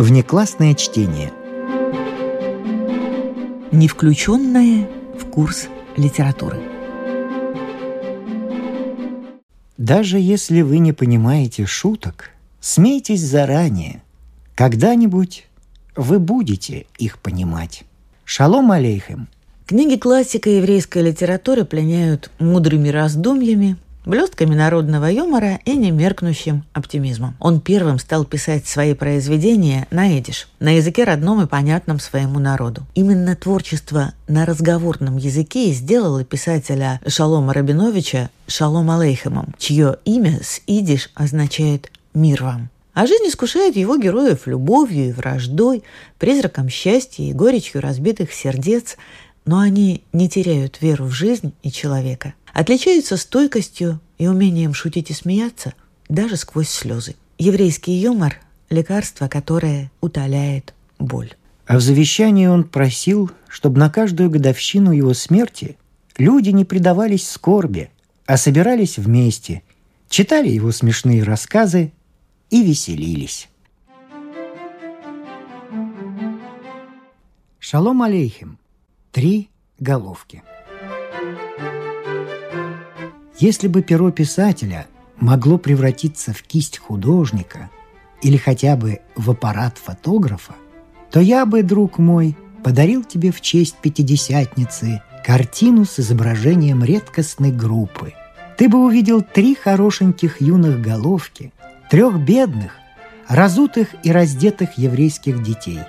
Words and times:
Внеклассное 0.00 0.72
чтение. 0.72 1.30
Не 3.70 3.86
включенное 3.86 4.88
в 5.14 5.26
курс 5.26 5.68
литературы. 5.94 6.58
Даже 9.76 10.18
если 10.18 10.62
вы 10.62 10.78
не 10.78 10.94
понимаете 10.94 11.66
шуток, 11.66 12.30
смейтесь 12.62 13.20
заранее. 13.20 14.02
Когда-нибудь 14.54 15.46
вы 15.96 16.18
будете 16.18 16.86
их 16.96 17.18
понимать. 17.18 17.84
Шалом 18.24 18.72
алейхем. 18.72 19.28
Книги 19.66 19.98
классика 19.98 20.48
еврейской 20.48 21.02
литературы 21.02 21.66
пленяют 21.66 22.30
мудрыми 22.38 22.88
раздумьями, 22.88 23.76
блестками 24.04 24.54
народного 24.54 25.06
юмора 25.06 25.60
и 25.64 25.76
немеркнущим 25.76 26.64
оптимизмом. 26.72 27.34
Он 27.40 27.60
первым 27.60 27.98
стал 27.98 28.24
писать 28.24 28.66
свои 28.66 28.94
произведения 28.94 29.86
на 29.90 30.18
эдиш, 30.18 30.48
на 30.58 30.76
языке 30.76 31.04
родном 31.04 31.42
и 31.42 31.46
понятном 31.46 32.00
своему 32.00 32.38
народу. 32.38 32.82
Именно 32.94 33.36
творчество 33.36 34.12
на 34.28 34.46
разговорном 34.46 35.16
языке 35.16 35.72
сделало 35.72 36.24
писателя 36.24 37.00
Шалома 37.06 37.52
Рабиновича 37.52 38.30
Шалом 38.46 38.90
Алейхемом, 38.90 39.54
чье 39.58 39.96
имя 40.04 40.40
с 40.42 40.60
идиш 40.66 41.10
означает 41.14 41.90
«мир 42.14 42.42
вам». 42.42 42.70
А 42.92 43.06
жизнь 43.06 43.28
искушает 43.28 43.76
его 43.76 43.96
героев 43.96 44.46
любовью 44.46 45.08
и 45.08 45.12
враждой, 45.12 45.84
призраком 46.18 46.68
счастья 46.68 47.22
и 47.22 47.32
горечью 47.32 47.80
разбитых 47.80 48.32
сердец, 48.32 48.96
но 49.46 49.58
они 49.58 50.02
не 50.12 50.28
теряют 50.28 50.82
веру 50.82 51.04
в 51.04 51.12
жизнь 51.12 51.52
и 51.62 51.70
человека 51.70 52.34
отличаются 52.52 53.16
стойкостью 53.16 54.00
и 54.18 54.26
умением 54.26 54.74
шутить 54.74 55.10
и 55.10 55.14
смеяться 55.14 55.74
даже 56.08 56.36
сквозь 56.36 56.68
слезы. 56.68 57.16
Еврейский 57.38 57.92
юмор– 57.92 58.40
лекарство, 58.70 59.28
которое 59.28 59.90
утоляет 60.00 60.74
боль. 60.98 61.32
А 61.66 61.76
в 61.76 61.80
завещании 61.80 62.46
он 62.46 62.64
просил, 62.64 63.30
чтобы 63.48 63.78
на 63.78 63.90
каждую 63.90 64.30
годовщину 64.30 64.92
его 64.92 65.14
смерти 65.14 65.76
люди 66.18 66.50
не 66.50 66.64
предавались 66.64 67.28
скорби, 67.28 67.90
а 68.26 68.36
собирались 68.36 68.98
вместе, 68.98 69.62
читали 70.08 70.48
его 70.48 70.72
смешные 70.72 71.22
рассказы 71.22 71.92
и 72.50 72.62
веселились. 72.62 73.48
Шалом 77.58 78.02
алейхим. 78.02 78.58
Три 79.12 79.50
головки. 79.78 80.42
Если 83.40 83.68
бы 83.68 83.80
перо 83.80 84.10
писателя 84.10 84.86
могло 85.18 85.56
превратиться 85.56 86.34
в 86.34 86.42
кисть 86.42 86.76
художника 86.76 87.70
или 88.20 88.36
хотя 88.36 88.76
бы 88.76 89.00
в 89.16 89.30
аппарат 89.30 89.78
фотографа, 89.82 90.54
то 91.10 91.20
я 91.20 91.46
бы, 91.46 91.62
друг 91.62 91.96
мой, 91.96 92.36
подарил 92.62 93.02
тебе 93.02 93.32
в 93.32 93.40
честь 93.40 93.76
пятидесятницы 93.80 95.02
картину 95.24 95.86
с 95.86 95.98
изображением 95.98 96.84
редкостной 96.84 97.50
группы. 97.50 98.12
Ты 98.58 98.68
бы 98.68 98.84
увидел 98.84 99.22
три 99.22 99.54
хорошеньких 99.54 100.42
юных 100.42 100.82
головки, 100.82 101.50
трех 101.88 102.20
бедных, 102.20 102.72
разутых 103.26 103.88
и 104.02 104.12
раздетых 104.12 104.76
еврейских 104.76 105.42
детей. 105.42 105.80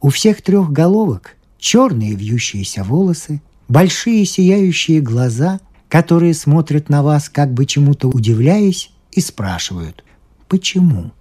У 0.00 0.08
всех 0.08 0.40
трех 0.40 0.72
головок 0.72 1.36
черные 1.58 2.14
вьющиеся 2.14 2.84
волосы, 2.84 3.42
большие 3.68 4.24
сияющие 4.24 5.00
глаза, 5.00 5.60
которые 5.88 6.34
смотрят 6.34 6.88
на 6.88 7.02
вас, 7.02 7.28
как 7.28 7.52
бы 7.52 7.66
чему-то 7.66 8.08
удивляясь, 8.08 8.90
и 9.12 9.20
спрашивают 9.20 10.04
«Почему?». 10.48 11.12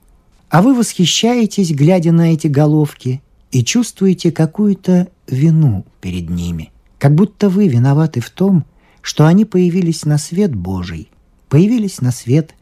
А 0.49 0.61
вы 0.61 0.73
восхищаетесь, 0.73 1.71
глядя 1.71 2.11
на 2.11 2.33
эти 2.33 2.47
головки, 2.47 3.21
и 3.51 3.63
чувствуете 3.63 4.31
какую-то 4.31 5.07
вину 5.27 5.85
перед 6.01 6.29
ними, 6.29 6.71
как 6.99 7.15
будто 7.15 7.49
вы 7.49 7.67
виноваты 7.67 8.19
в 8.19 8.29
том, 8.29 8.65
что 9.01 9.25
они 9.25 9.45
появились 9.45 10.05
на 10.05 10.17
свет 10.17 10.53
Божий, 10.53 11.09
появились 11.49 12.01
на 12.01 12.11
свет 12.11 12.55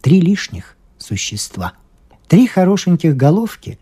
три 0.00 0.20
лишних 0.20 0.76
существа. 0.98 1.74
Три 2.28 2.46
хорошеньких 2.46 3.16
головки 3.16 3.78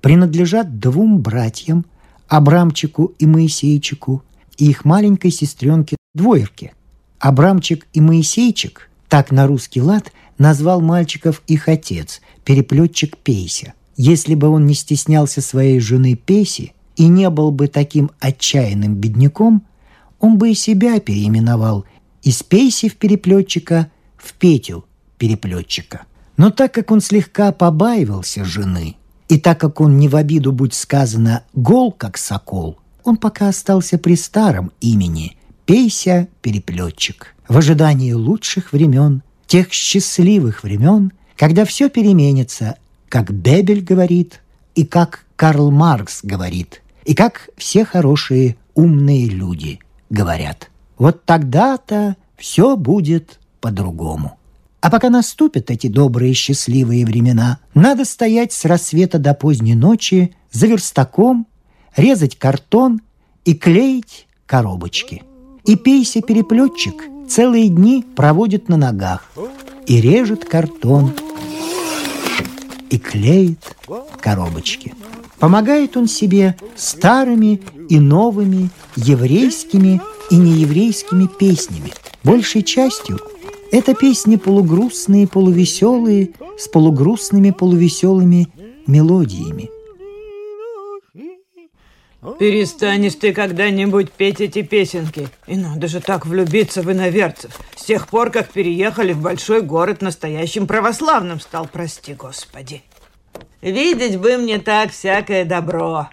принадлежат 0.00 0.78
двум 0.78 1.20
братьям, 1.20 1.86
Абрамчику 2.28 3.14
и 3.18 3.26
Моисейчику, 3.26 4.24
и 4.62 4.70
их 4.70 4.84
маленькой 4.84 5.32
сестренке 5.32 5.96
Двоерке. 6.14 6.72
Абрамчик 7.18 7.88
и 7.92 8.00
Моисейчик, 8.00 8.88
так 9.08 9.32
на 9.32 9.48
русский 9.48 9.82
лад, 9.82 10.12
назвал 10.38 10.80
мальчиков 10.80 11.42
их 11.48 11.68
отец, 11.68 12.20
переплетчик 12.44 13.16
Пейся. 13.16 13.74
Если 13.96 14.36
бы 14.36 14.46
он 14.48 14.66
не 14.66 14.74
стеснялся 14.74 15.40
своей 15.40 15.80
жены 15.80 16.14
Пейси 16.14 16.74
и 16.94 17.08
не 17.08 17.28
был 17.28 17.50
бы 17.50 17.66
таким 17.66 18.12
отчаянным 18.20 18.94
бедняком, 18.94 19.64
он 20.20 20.38
бы 20.38 20.52
и 20.52 20.54
себя 20.54 21.00
переименовал 21.00 21.84
из 22.22 22.44
Пейси 22.44 22.88
в 22.88 22.94
переплетчика 22.98 23.90
в 24.16 24.32
Петю 24.34 24.84
переплетчика. 25.18 26.02
Но 26.36 26.50
так 26.50 26.72
как 26.72 26.92
он 26.92 27.00
слегка 27.00 27.50
побаивался 27.50 28.44
жены, 28.44 28.94
и 29.28 29.40
так 29.40 29.58
как 29.58 29.80
он 29.80 29.96
не 29.96 30.08
в 30.08 30.14
обиду, 30.14 30.52
будь 30.52 30.74
сказано, 30.74 31.42
гол, 31.52 31.90
как 31.90 32.16
сокол, 32.16 32.78
он 33.04 33.16
пока 33.16 33.48
остался 33.48 33.98
при 33.98 34.16
старом 34.16 34.72
имени 34.80 35.36
Пейся 35.66 36.28
Переплетчик. 36.40 37.34
В 37.48 37.56
ожидании 37.56 38.12
лучших 38.12 38.72
времен, 38.72 39.22
тех 39.46 39.72
счастливых 39.72 40.62
времен, 40.62 41.12
когда 41.36 41.64
все 41.64 41.88
переменится, 41.88 42.76
как 43.08 43.32
Бебель 43.32 43.82
говорит, 43.82 44.40
и 44.74 44.84
как 44.84 45.24
Карл 45.36 45.70
Маркс 45.70 46.20
говорит, 46.22 46.82
и 47.04 47.14
как 47.14 47.50
все 47.56 47.84
хорошие 47.84 48.56
умные 48.74 49.26
люди 49.26 49.80
говорят. 50.08 50.70
Вот 50.98 51.24
тогда-то 51.24 52.16
все 52.36 52.76
будет 52.76 53.38
по-другому. 53.60 54.38
А 54.80 54.90
пока 54.90 55.10
наступят 55.10 55.70
эти 55.70 55.86
добрые 55.86 56.34
счастливые 56.34 57.06
времена, 57.06 57.58
надо 57.74 58.04
стоять 58.04 58.52
с 58.52 58.64
рассвета 58.64 59.18
до 59.18 59.32
поздней 59.32 59.76
ночи 59.76 60.34
за 60.50 60.66
верстаком 60.66 61.46
резать 61.96 62.38
картон 62.38 63.00
и 63.44 63.54
клеить 63.54 64.26
коробочки. 64.46 65.22
И 65.64 65.76
пейся-переплетчик 65.76 67.04
целые 67.28 67.68
дни 67.68 68.04
проводит 68.16 68.68
на 68.68 68.76
ногах 68.76 69.30
и 69.86 70.00
режет 70.00 70.44
картон 70.44 71.12
и 72.90 72.98
клеит 72.98 73.76
коробочки. 74.20 74.94
Помогает 75.38 75.96
он 75.96 76.08
себе 76.08 76.56
старыми 76.76 77.62
и 77.88 77.98
новыми 77.98 78.70
еврейскими 78.96 80.00
и 80.30 80.36
нееврейскими 80.36 81.26
песнями. 81.26 81.92
Большей 82.22 82.62
частью 82.62 83.18
это 83.72 83.94
песни 83.94 84.36
полугрустные, 84.36 85.26
полувеселые, 85.26 86.30
с 86.58 86.68
полугрустными, 86.68 87.50
полувеселыми 87.50 88.48
мелодиями– 88.86 89.70
Перестанешь 92.38 93.16
ты 93.16 93.32
когда-нибудь 93.32 94.12
петь 94.12 94.40
эти 94.40 94.62
песенки. 94.62 95.28
И 95.48 95.56
надо 95.56 95.88
же 95.88 96.00
так 96.00 96.24
влюбиться 96.24 96.82
в 96.82 96.92
иноверцев. 96.92 97.58
С 97.74 97.82
тех 97.82 98.06
пор, 98.06 98.30
как 98.30 98.48
переехали 98.48 99.12
в 99.12 99.20
большой 99.20 99.60
город, 99.60 100.02
настоящим 100.02 100.68
православным 100.68 101.40
стал, 101.40 101.68
прости 101.70 102.14
господи. 102.14 102.82
Видеть 103.60 104.18
бы 104.18 104.36
мне 104.36 104.58
так 104.58 104.92
всякое 104.92 105.44
добро. 105.44 106.10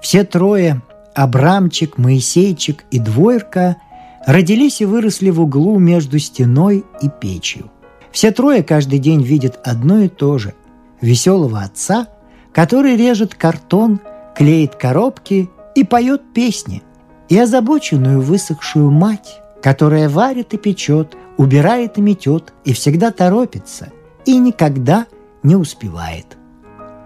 Все 0.00 0.22
трое, 0.22 0.82
Абрамчик, 1.16 1.98
Моисейчик 1.98 2.84
и 2.92 3.00
Двоерка, 3.00 3.78
родились 4.24 4.80
и 4.80 4.84
выросли 4.84 5.30
в 5.30 5.40
углу 5.40 5.80
между 5.80 6.20
стеной 6.20 6.84
и 7.02 7.08
печью. 7.08 7.72
Все 8.12 8.30
трое 8.30 8.62
каждый 8.62 9.00
день 9.00 9.22
видят 9.22 9.58
одно 9.64 9.98
и 9.98 10.08
то 10.08 10.38
же– 10.38 10.54
веселого 11.00 11.62
отца, 11.62 12.06
который 12.52 12.96
режет 12.96 13.34
картон– 13.34 14.00
клеит 14.34 14.74
коробки 14.76 15.50
и 15.74 15.84
поет 15.84 16.22
песни, 16.34 16.82
и 17.28 17.38
озабоченную 17.38 18.20
высохшую 18.20 18.90
мать, 18.90 19.40
которая 19.62 20.08
варит 20.08 20.54
и 20.54 20.58
печет, 20.58 21.16
убирает 21.36 21.98
и 21.98 22.00
метет, 22.00 22.52
и 22.64 22.72
всегда 22.72 23.10
торопится, 23.10 23.92
и 24.24 24.36
никогда 24.38 25.06
не 25.42 25.56
успевает. 25.56 26.36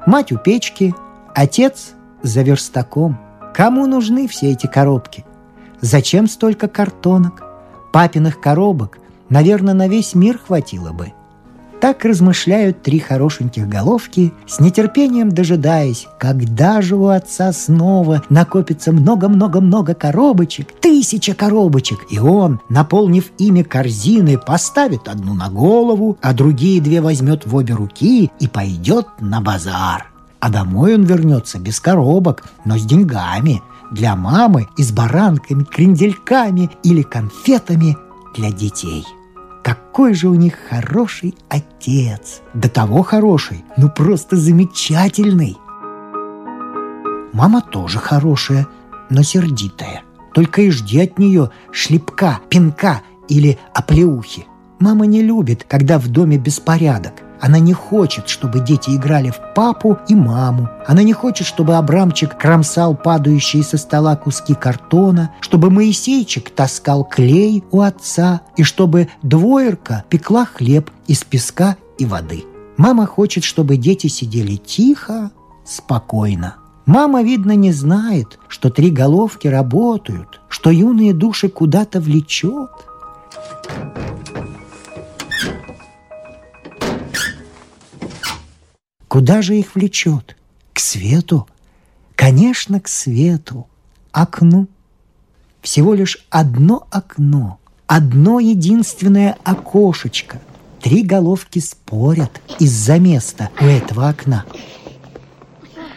Мать 0.06 0.32
у 0.32 0.38
печки, 0.38 0.94
отец 1.34 1.92
за 2.22 2.42
верстаком. 2.42 3.18
Кому 3.54 3.86
нужны 3.86 4.28
все 4.28 4.52
эти 4.52 4.66
коробки? 4.66 5.24
Зачем 5.80 6.26
столько 6.26 6.68
картонок? 6.68 7.42
Папиных 7.92 8.40
коробок, 8.40 8.98
наверное, 9.28 9.74
на 9.74 9.88
весь 9.88 10.14
мир 10.14 10.38
хватило 10.38 10.92
бы. 10.92 11.12
Так 11.80 12.04
размышляют 12.04 12.82
три 12.82 12.98
хорошеньких 12.98 13.68
головки, 13.68 14.32
с 14.48 14.58
нетерпением 14.58 15.30
дожидаясь, 15.30 16.08
когда 16.18 16.82
же 16.82 16.96
у 16.96 17.06
отца 17.06 17.52
снова 17.52 18.22
накопится 18.28 18.90
много-много-много 18.90 19.94
коробочек, 19.94 20.72
тысяча 20.80 21.34
коробочек, 21.34 21.98
и 22.10 22.18
он, 22.18 22.60
наполнив 22.68 23.30
ими 23.38 23.62
корзины, 23.62 24.38
поставит 24.38 25.06
одну 25.06 25.34
на 25.34 25.50
голову, 25.50 26.18
а 26.20 26.34
другие 26.34 26.80
две 26.80 27.00
возьмет 27.00 27.46
в 27.46 27.54
обе 27.54 27.74
руки 27.74 28.32
и 28.40 28.48
пойдет 28.48 29.06
на 29.20 29.40
базар. 29.40 30.10
А 30.40 30.50
домой 30.50 30.94
он 30.94 31.04
вернется 31.04 31.60
без 31.60 31.78
коробок, 31.78 32.44
но 32.64 32.76
с 32.76 32.84
деньгами 32.84 33.62
для 33.92 34.16
мамы 34.16 34.66
и 34.76 34.82
с 34.82 34.90
баранками, 34.90 35.62
крендельками 35.62 36.70
или 36.82 37.02
конфетами 37.02 37.96
для 38.36 38.50
детей. 38.50 39.04
Какой 39.68 40.14
же 40.14 40.28
у 40.28 40.34
них 40.34 40.54
хороший 40.70 41.34
отец! 41.50 42.40
До 42.54 42.70
того 42.70 43.02
хороший, 43.02 43.66
ну 43.76 43.90
просто 43.90 44.34
замечательный! 44.34 45.58
Мама 47.34 47.60
тоже 47.60 47.98
хорошая, 47.98 48.66
но 49.10 49.22
сердитая. 49.22 50.04
Только 50.32 50.62
и 50.62 50.70
жди 50.70 51.00
от 51.00 51.18
нее 51.18 51.50
шлепка, 51.70 52.40
пинка 52.48 53.02
или 53.28 53.58
оплеухи. 53.74 54.46
Мама 54.78 55.04
не 55.04 55.20
любит, 55.20 55.66
когда 55.68 55.98
в 55.98 56.08
доме 56.08 56.38
беспорядок. 56.38 57.12
Она 57.40 57.58
не 57.58 57.72
хочет, 57.72 58.28
чтобы 58.28 58.60
дети 58.60 58.90
играли 58.90 59.30
в 59.30 59.40
папу 59.54 59.98
и 60.08 60.14
маму. 60.14 60.68
Она 60.86 61.02
не 61.02 61.12
хочет, 61.12 61.46
чтобы 61.46 61.76
Абрамчик 61.76 62.36
кромсал 62.36 62.94
падающие 62.96 63.62
со 63.62 63.76
стола 63.76 64.16
куски 64.16 64.54
картона, 64.54 65.32
чтобы 65.40 65.70
Моисейчик 65.70 66.50
таскал 66.50 67.04
клей 67.04 67.64
у 67.70 67.80
отца 67.80 68.42
и 68.56 68.62
чтобы 68.62 69.08
двоерка 69.22 70.04
пекла 70.08 70.44
хлеб 70.44 70.90
из 71.06 71.24
песка 71.24 71.76
и 71.98 72.04
воды. 72.04 72.44
Мама 72.76 73.06
хочет, 73.06 73.44
чтобы 73.44 73.76
дети 73.76 74.06
сидели 74.06 74.56
тихо, 74.56 75.30
спокойно. 75.64 76.56
Мама, 76.86 77.22
видно, 77.22 77.52
не 77.52 77.70
знает, 77.70 78.38
что 78.48 78.70
три 78.70 78.90
головки 78.90 79.46
работают, 79.46 80.40
что 80.48 80.70
юные 80.70 81.12
души 81.12 81.50
куда-то 81.50 82.00
влечет. 82.00 82.70
Куда 89.18 89.42
же 89.42 89.58
их 89.58 89.74
влечет? 89.74 90.36
К 90.72 90.78
свету? 90.78 91.48
Конечно, 92.14 92.78
к 92.78 92.86
свету. 92.86 93.66
Окну. 94.12 94.68
Всего 95.60 95.92
лишь 95.92 96.24
одно 96.30 96.86
окно, 96.92 97.58
одно 97.88 98.38
единственное 98.38 99.36
окошечко. 99.42 100.40
Три 100.80 101.02
головки 101.02 101.58
спорят 101.58 102.40
из-за 102.60 103.00
места 103.00 103.50
у 103.60 103.64
этого 103.64 104.08
окна. 104.08 104.44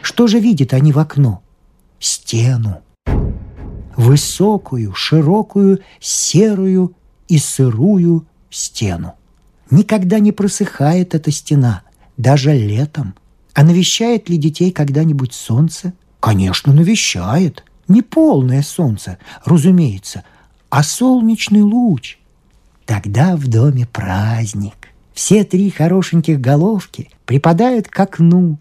Что 0.01 0.25
же 0.25 0.39
видят 0.39 0.73
они 0.73 0.91
в 0.91 0.97
окно? 0.97 1.43
Стену. 1.99 2.81
Высокую, 3.95 4.95
широкую, 4.95 5.81
серую 5.99 6.95
и 7.27 7.37
сырую 7.37 8.25
стену. 8.49 9.13
Никогда 9.69 10.17
не 10.17 10.31
просыхает 10.31 11.13
эта 11.13 11.29
стена– 11.29 11.83
даже 12.17 12.53
летом. 12.53 13.15
А 13.53 13.63
навещает 13.63 14.29
ли 14.29 14.37
детей 14.37 14.71
когда-нибудь 14.71 15.33
солнце? 15.33 15.93
Конечно, 16.19 16.73
навещает. 16.73 17.63
Не 17.87 18.01
полное 18.01 18.61
солнце, 18.61 19.17
разумеется, 19.43 20.23
а 20.69 20.83
солнечный 20.83 21.61
луч. 21.61 22.17
Тогда 22.85 23.35
в 23.35 23.47
доме 23.47 23.85
праздник. 23.85 24.89
Все 25.13 25.43
три 25.43 25.69
хорошеньких 25.69 26.39
головки 26.39 27.09
припадают 27.25 27.87
к 27.87 27.99
окну 27.99 28.59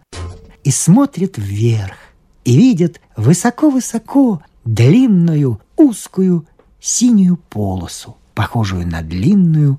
и 0.65 0.71
смотрят 0.71 1.39
вверх, 1.39 1.97
и 2.45 2.57
видят 2.57 3.01
высоко-высоко 3.17 4.43
длинную, 4.65 5.61
узкую, 5.77 6.47
синюю 6.81 7.37
полосу, 7.37 8.17
похожую 8.35 8.87
на 8.87 9.03
длинную, 9.03 9.79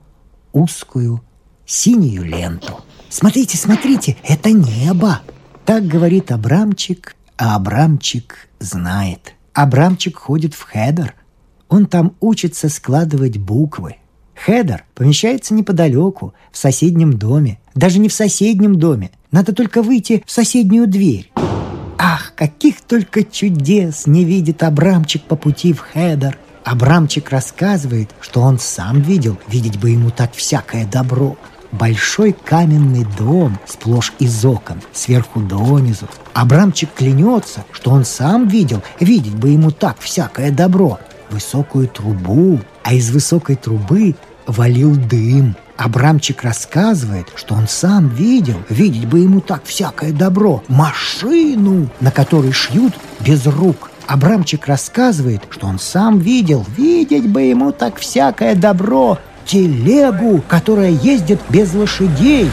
узкую, 0.53 1.21
синюю 1.65 2.24
ленту. 2.24 2.79
Смотрите, 3.11 3.57
смотрите, 3.57 4.15
это 4.23 4.51
небо. 4.51 5.19
Так 5.65 5.85
говорит 5.85 6.31
Абрамчик, 6.31 7.17
а 7.37 7.57
Абрамчик 7.57 8.47
знает. 8.59 9.33
Абрамчик 9.53 10.17
ходит 10.17 10.53
в 10.53 10.63
хедер. 10.63 11.13
Он 11.67 11.87
там 11.87 12.13
учится 12.21 12.69
складывать 12.69 13.37
буквы. 13.37 13.97
Хедер 14.33 14.85
помещается 14.95 15.53
неподалеку, 15.53 16.33
в 16.53 16.57
соседнем 16.57 17.11
доме. 17.11 17.59
Даже 17.75 17.99
не 17.99 18.07
в 18.07 18.13
соседнем 18.13 18.79
доме. 18.79 19.11
Надо 19.29 19.53
только 19.53 19.81
выйти 19.81 20.23
в 20.25 20.31
соседнюю 20.31 20.87
дверь. 20.87 21.29
Ах, 21.97 22.31
каких 22.35 22.79
только 22.79 23.25
чудес 23.25 24.07
не 24.07 24.23
видит 24.23 24.63
Абрамчик 24.63 25.23
по 25.23 25.35
пути 25.35 25.73
в 25.73 25.81
хедер. 25.81 26.37
Абрамчик 26.63 27.29
рассказывает, 27.29 28.09
что 28.21 28.39
он 28.39 28.57
сам 28.57 29.01
видел, 29.01 29.37
видеть 29.49 29.79
бы 29.79 29.89
ему 29.89 30.11
так 30.11 30.33
всякое 30.33 30.85
добро 30.85 31.35
большой 31.71 32.33
каменный 32.33 33.06
дом 33.18 33.57
сплошь 33.65 34.13
из 34.19 34.44
окон, 34.45 34.81
сверху 34.94 35.39
донизу. 35.41 36.07
Абрамчик 36.33 36.89
клянется, 36.94 37.65
что 37.71 37.91
он 37.91 38.06
сам 38.06 38.47
видел, 38.47 38.81
видеть 39.00 39.35
бы 39.35 39.50
ему 39.50 39.71
так 39.71 40.00
всякое 40.00 40.51
добро, 40.51 41.00
высокую 41.29 41.88
трубу, 41.88 42.59
а 42.83 42.94
из 42.94 43.12
высокой 43.12 43.56
трубы 43.56 44.15
валил 44.47 44.95
дым. 44.95 45.56
Абрамчик 45.77 46.44
рассказывает, 46.44 47.27
что 47.35 47.56
он 47.56 47.68
сам 47.68 48.09
видел, 48.09 48.57
видеть 48.69 49.07
бы 49.07 49.19
ему 49.19 49.41
так 49.41 49.63
всякое 49.63 50.12
добро, 50.12 50.63
машину, 50.67 51.89
на 52.00 52.12
которой 52.12 52.51
шьют 52.51 52.94
без 53.19 53.47
рук. 53.47 53.89
Абрамчик 54.06 54.67
рассказывает, 54.67 55.41
что 55.50 55.67
он 55.67 55.79
сам 55.79 56.19
видел, 56.19 56.65
видеть 56.77 57.27
бы 57.27 57.44
ему 57.44 57.71
так 57.71 57.97
всякое 57.97 58.56
добро, 58.56 59.17
телегу, 59.45 60.43
которая 60.47 60.91
ездит 60.91 61.39
без 61.49 61.73
лошадей. 61.73 62.49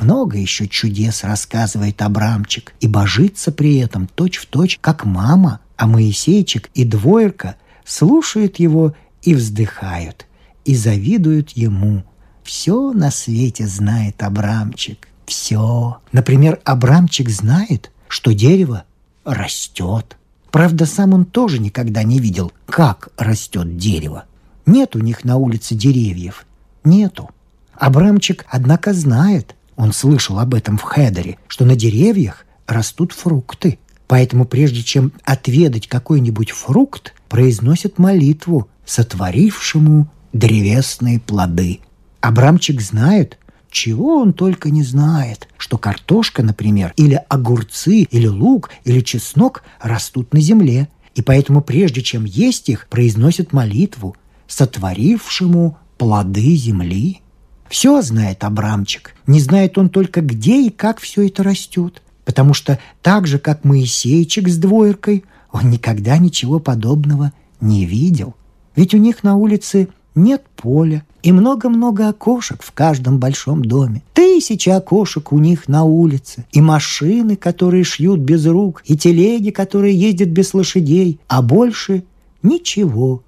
Много 0.00 0.36
еще 0.36 0.68
чудес 0.68 1.24
рассказывает 1.24 2.02
Абрамчик 2.02 2.74
и 2.80 2.86
божится 2.86 3.50
при 3.52 3.78
этом 3.78 4.06
точь-в-точь, 4.06 4.74
точь, 4.74 4.78
как 4.80 5.04
мама, 5.04 5.60
а 5.76 5.86
Моисейчик 5.86 6.68
и 6.74 6.84
двоерка 6.84 7.56
слушают 7.84 8.58
его 8.58 8.94
и 9.22 9.34
вздыхают, 9.34 10.26
и 10.64 10.76
завидуют 10.76 11.50
ему. 11.50 12.04
Все 12.42 12.92
на 12.92 13.10
свете 13.10 13.66
знает 13.66 14.22
Абрамчик, 14.22 15.08
все. 15.24 15.98
Например, 16.12 16.60
Абрамчик 16.64 17.30
знает, 17.30 17.90
что 18.08 18.34
дерево 18.34 18.84
растет. 19.24 20.18
Правда, 20.50 20.86
сам 20.86 21.14
он 21.14 21.24
тоже 21.24 21.58
никогда 21.58 22.02
не 22.02 22.18
видел, 22.18 22.52
как 22.66 23.08
растет 23.16 23.76
дерево. 23.76 24.24
Нет 24.66 24.96
у 24.96 25.00
них 25.00 25.24
на 25.24 25.36
улице 25.36 25.74
деревьев. 25.74 26.46
Нету. 26.84 27.30
Абрамчик, 27.74 28.44
однако, 28.48 28.92
знает, 28.92 29.54
он 29.76 29.92
слышал 29.92 30.38
об 30.38 30.54
этом 30.54 30.78
в 30.78 30.82
Хедере, 30.82 31.38
что 31.48 31.64
на 31.64 31.76
деревьях 31.76 32.46
растут 32.66 33.12
фрукты. 33.12 33.78
Поэтому 34.06 34.44
прежде 34.44 34.82
чем 34.82 35.12
отведать 35.24 35.88
какой-нибудь 35.88 36.50
фрукт, 36.50 37.14
произносят 37.28 37.98
молитву 37.98 38.68
сотворившему 38.84 40.08
древесные 40.32 41.20
плоды. 41.20 41.80
Абрамчик 42.20 42.80
знает, 42.80 43.38
чего 43.70 44.18
он 44.18 44.32
только 44.32 44.70
не 44.70 44.82
знает, 44.82 45.48
что 45.58 45.78
картошка, 45.78 46.42
например, 46.42 46.92
или 46.96 47.20
огурцы, 47.28 48.02
или 48.02 48.26
лук, 48.26 48.70
или 48.84 49.00
чеснок 49.00 49.64
растут 49.80 50.32
на 50.32 50.40
земле, 50.40 50.88
и 51.14 51.22
поэтому 51.22 51.60
прежде 51.60 52.02
чем 52.02 52.24
есть 52.24 52.68
их, 52.68 52.86
произносят 52.88 53.52
молитву 53.52 54.16
сотворившему 54.54 55.76
плоды 55.98 56.54
земли. 56.54 57.20
Все 57.68 58.02
знает 58.02 58.44
Абрамчик, 58.44 59.14
не 59.26 59.40
знает 59.40 59.78
он 59.78 59.88
только, 59.88 60.20
где 60.20 60.66
и 60.66 60.70
как 60.70 61.00
все 61.00 61.26
это 61.26 61.42
растет, 61.42 62.02
потому 62.24 62.54
что 62.54 62.78
так 63.02 63.26
же, 63.26 63.38
как 63.38 63.64
Моисейчик 63.64 64.48
с 64.48 64.56
двоеркой, 64.56 65.24
он 65.50 65.70
никогда 65.70 66.18
ничего 66.18 66.60
подобного 66.60 67.32
не 67.60 67.84
видел. 67.84 68.34
Ведь 68.76 68.94
у 68.94 68.98
них 68.98 69.24
на 69.24 69.36
улице 69.36 69.88
нет 70.14 70.44
поля 70.54 71.04
и 71.24 71.32
много-много 71.32 72.08
окошек 72.08 72.62
в 72.62 72.70
каждом 72.70 73.18
большом 73.18 73.64
доме. 73.64 74.02
Тысячи 74.12 74.68
окошек 74.68 75.32
у 75.32 75.38
них 75.40 75.66
на 75.66 75.82
улице, 75.82 76.44
и 76.52 76.60
машины, 76.60 77.34
которые 77.34 77.82
шьют 77.82 78.20
без 78.20 78.46
рук, 78.46 78.82
и 78.84 78.96
телеги, 78.96 79.50
которые 79.50 79.98
ездят 79.98 80.28
без 80.28 80.54
лошадей, 80.54 81.18
а 81.26 81.42
больше 81.42 82.04
ничего 82.42 83.23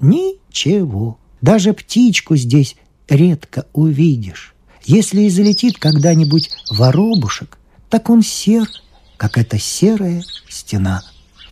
Ничего. 0.00 1.18
Даже 1.40 1.72
птичку 1.72 2.36
здесь 2.36 2.76
редко 3.08 3.66
увидишь. 3.72 4.54
Если 4.84 5.22
и 5.22 5.30
залетит 5.30 5.78
когда-нибудь 5.78 6.50
воробушек, 6.70 7.58
так 7.88 8.08
он 8.10 8.22
сер, 8.22 8.68
как 9.16 9.36
эта 9.36 9.58
серая 9.58 10.22
стена. 10.48 11.02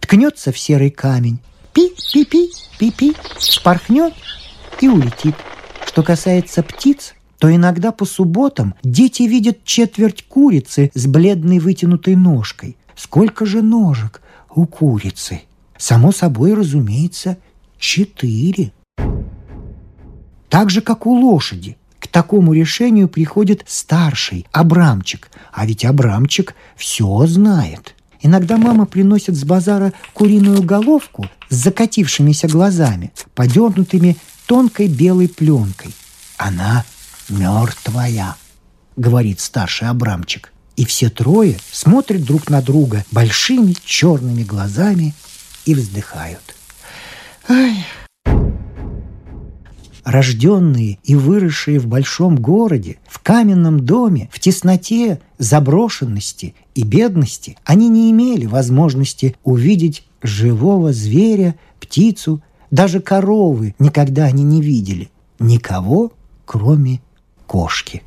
Ткнется 0.01 0.53
в 0.53 0.59
серый 0.59 0.91
камень, 0.91 1.39
пи-пи-пи, 1.73 2.51
пи-пи, 2.79 3.15
спорхнет 3.39 4.15
и 4.81 4.89
улетит. 4.89 5.35
Что 5.87 6.03
касается 6.03 6.63
птиц, 6.63 7.15
то 7.39 7.55
иногда 7.55 7.93
по 7.93 8.05
субботам 8.05 8.75
дети 8.83 9.23
видят 9.25 9.65
четверть 9.65 10.25
курицы 10.27 10.91
с 10.95 11.07
бледной 11.07 11.59
вытянутой 11.59 12.17
ножкой. 12.17 12.77
Сколько 12.97 13.47
же 13.47 13.63
ножек 13.63 14.23
у 14.55 14.67
курицы? 14.67 15.43
Само 15.77 16.11
собой, 16.11 16.55
разумеется, 16.55 17.39
четыре. 17.79 18.73
Так 20.49 20.71
же, 20.71 20.81
как 20.81 21.07
у 21.07 21.15
лошади. 21.15 21.77
К 21.99 22.07
такому 22.07 22.53
решению 22.53 23.09
приходит 23.09 23.65
старший, 23.67 24.47
Абрамчик. 24.53 25.31
А 25.53 25.67
ведь 25.67 25.85
Абрамчик 25.85 26.55
все 26.77 27.27
знает. 27.27 27.95
Иногда 28.21 28.57
мама 28.57 28.87
приносит 28.87 29.37
с 29.37 29.45
базара 29.45 29.93
куриную 30.13 30.63
головку 30.63 31.27
с 31.51 31.55
закатившимися 31.57 32.49
глазами, 32.49 33.13
подернутыми 33.35 34.17
тонкой 34.47 34.89
белой 34.89 35.29
пленкой. 35.29 35.95
Она 36.37 36.85
мертвая, 37.29 38.37
говорит 38.97 39.41
старший 39.41 39.89
Абрамчик. 39.89 40.53
И 40.77 40.85
все 40.85 41.11
трое 41.11 41.59
смотрят 41.73 42.23
друг 42.25 42.51
на 42.51 42.63
друга 42.63 43.05
большими 43.11 43.75
черными 43.85 44.45
глазами 44.45 45.15
и 45.65 45.75
вздыхают. 45.75 46.55
Ай, 47.49 47.85
рожденные 50.05 50.99
и 51.03 51.15
выросшие 51.15 51.79
в 51.79 51.87
большом 51.87 52.37
городе, 52.37 52.99
в 53.07 53.21
каменном 53.21 53.81
доме, 53.81 54.29
в 54.33 54.41
тесноте, 54.41 55.21
заброшенности 55.39 56.55
и 56.75 56.83
бедности, 56.83 57.57
они 57.65 57.89
не 57.89 58.11
имели 58.11 58.47
возможности 58.47 59.37
увидеть 59.45 60.05
живого 60.23 60.93
зверя, 60.93 61.57
птицу, 61.81 62.43
даже 62.71 63.01
коровы 63.01 63.75
никогда 63.79 64.25
они 64.25 64.43
не 64.43 64.61
видели. 64.61 65.11
Никого, 65.39 66.13
кроме 66.45 67.01
кошки. 67.47 68.03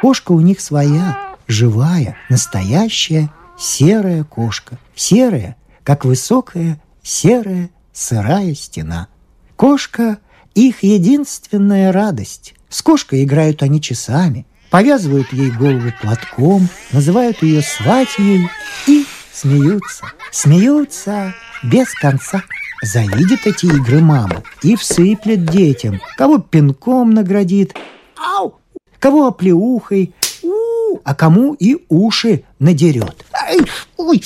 Кошка 0.00 0.32
у 0.32 0.40
них 0.40 0.60
своя, 0.60 1.18
живая, 1.46 2.16
настоящая, 2.28 3.30
серая 3.58 4.24
кошка. 4.24 4.78
Серая, 4.94 5.56
как 5.82 6.04
высокая, 6.04 6.80
серая, 7.02 7.70
сырая 7.98 8.54
стена. 8.54 9.08
Кошка 9.56 10.18
их 10.54 10.82
единственная 10.82 11.92
радость. 11.92 12.54
С 12.68 12.82
кошкой 12.82 13.24
играют 13.24 13.62
они 13.62 13.80
часами, 13.80 14.46
повязывают 14.70 15.32
ей 15.32 15.50
голову 15.50 15.90
платком, 16.00 16.68
называют 16.92 17.42
ее 17.42 17.62
сватьей 17.62 18.48
и 18.86 19.04
смеются. 19.32 20.04
Смеются 20.30 21.34
без 21.62 21.92
конца. 21.94 22.42
Завидит 22.82 23.46
эти 23.46 23.66
игры 23.66 24.00
маму 24.00 24.44
и 24.62 24.76
всыплет 24.76 25.46
детям, 25.46 26.00
кого 26.16 26.38
пинком 26.38 27.10
наградит, 27.10 27.74
ау, 28.16 28.60
кого 29.00 29.26
оплеухой, 29.26 30.14
у, 30.44 31.00
а 31.02 31.14
кому 31.16 31.54
и 31.54 31.84
уши 31.88 32.44
надерет. 32.60 33.26
Ай, 33.32 33.58
ой. 33.96 34.22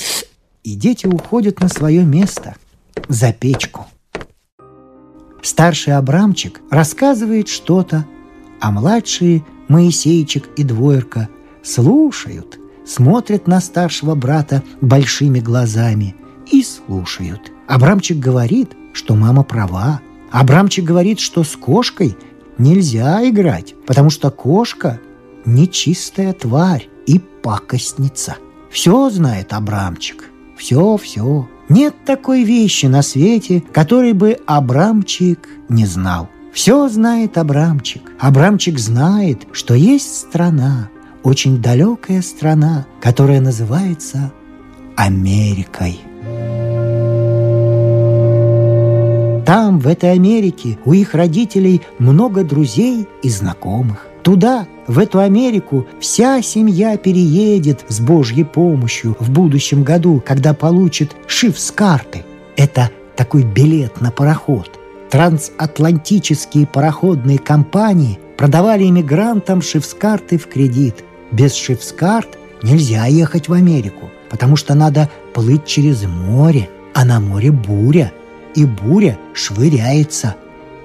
И 0.63 0.75
дети 0.75 1.07
уходят 1.07 1.61
на 1.61 1.67
свое 1.67 2.05
место, 2.05 2.55
за 3.07 3.33
печку. 3.33 3.85
Старший 5.41 5.95
Абрамчик 5.95 6.61
рассказывает 6.71 7.49
что-то, 7.49 8.05
а 8.61 8.71
младшие 8.71 9.43
Моисейчик 9.67 10.47
и 10.57 10.63
Двоерка 10.63 11.29
слушают, 11.63 12.59
смотрят 12.85 13.47
на 13.47 13.59
старшего 13.59 14.15
брата 14.15 14.63
большими 14.81 15.39
глазами 15.39 16.15
и 16.51 16.63
слушают. 16.63 17.51
Абрамчик 17.67 18.17
говорит, 18.17 18.71
что 18.93 19.15
мама 19.15 19.43
права. 19.43 20.01
Абрамчик 20.31 20.85
говорит, 20.85 21.19
что 21.19 21.43
с 21.43 21.55
кошкой 21.55 22.17
нельзя 22.57 23.27
играть, 23.27 23.75
потому 23.85 24.09
что 24.09 24.31
кошка– 24.31 24.99
нечистая 25.45 26.33
тварь 26.33 26.87
и 27.05 27.19
пакостница. 27.19 28.37
Все 28.69 29.09
знает 29.09 29.53
Абрамчик. 29.53 30.29
Все-все. 30.57 31.47
Нет 31.73 31.95
такой 32.05 32.43
вещи 32.43 32.85
на 32.85 33.01
свете, 33.01 33.63
которой 33.71 34.13
бы 34.13 34.37
Абрамчик 34.45 35.49
не 35.69 35.87
знал. 35.87 36.29
Все 36.53 36.87
знает 36.87 37.35
Абрамчик. 37.39 38.11
Абрамчик 38.19 38.77
знает, 38.77 39.47
что 39.53 39.73
есть 39.73 40.15
страна, 40.15 40.91
очень 41.23 41.63
далекая 41.63 42.21
страна, 42.21 42.85
которая 43.01 43.41
называется 43.41 44.31
Америкой. 44.95 45.99
Там, 49.43 49.79
в 49.79 49.87
этой 49.87 50.11
Америке, 50.11 50.77
у 50.85 50.93
их 50.93 51.15
родителей 51.15 51.81
много 51.97 52.43
друзей 52.43 53.07
и 53.23 53.29
знакомых. 53.29 54.05
Туда, 54.23 54.67
в 54.87 54.99
эту 54.99 55.19
Америку, 55.19 55.85
вся 55.99 56.41
семья 56.41 56.95
переедет 56.95 57.83
с 57.89 57.99
Божьей 57.99 58.45
помощью 58.45 59.17
в 59.19 59.29
будущем 59.29 59.83
году, 59.83 60.23
когда 60.25 60.53
получит 60.53 61.13
шиф 61.27 61.59
с 61.59 61.71
карты. 61.71 62.23
Это 62.55 62.89
такой 63.17 63.43
билет 63.43 63.99
на 63.99 64.11
пароход. 64.11 64.79
Трансатлантические 65.09 66.65
пароходные 66.65 67.37
компании 67.37 68.17
продавали 68.37 68.85
иммигрантам 68.85 69.61
шифскарты 69.61 70.37
в 70.37 70.47
кредит. 70.47 71.03
Без 71.31 71.53
шифскарт 71.53 72.37
нельзя 72.63 73.05
ехать 73.05 73.49
в 73.49 73.53
Америку, 73.53 74.09
потому 74.29 74.55
что 74.55 74.73
надо 74.73 75.09
плыть 75.33 75.65
через 75.65 76.03
море, 76.03 76.69
а 76.93 77.03
на 77.03 77.19
море 77.19 77.51
буря, 77.51 78.13
и 78.55 78.63
буря 78.63 79.17
швыряется. 79.33 80.35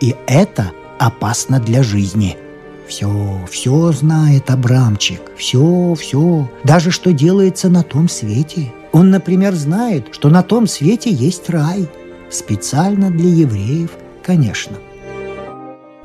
И 0.01 0.17
это 0.27 0.73
опасно 0.99 1.61
для 1.61 1.85
жизни– 1.85 2.37
все, 2.89 3.41
все 3.51 3.93
знает 3.93 4.51
Абрамчик, 4.51 5.21
все, 5.37 5.95
все, 5.95 6.51
даже 6.65 6.91
что 6.91 7.13
делается 7.13 7.69
на 7.69 7.83
том 7.83 8.09
свете. 8.09 8.73
Он, 8.93 9.11
например, 9.11 9.55
знает, 9.55 10.09
что 10.13 10.31
на 10.31 10.43
том 10.43 10.67
свете 10.67 11.11
есть 11.11 11.49
рай. 11.51 11.87
Специально 12.31 13.11
для 13.11 13.29
евреев, 13.29 13.91
конечно. 14.23 14.77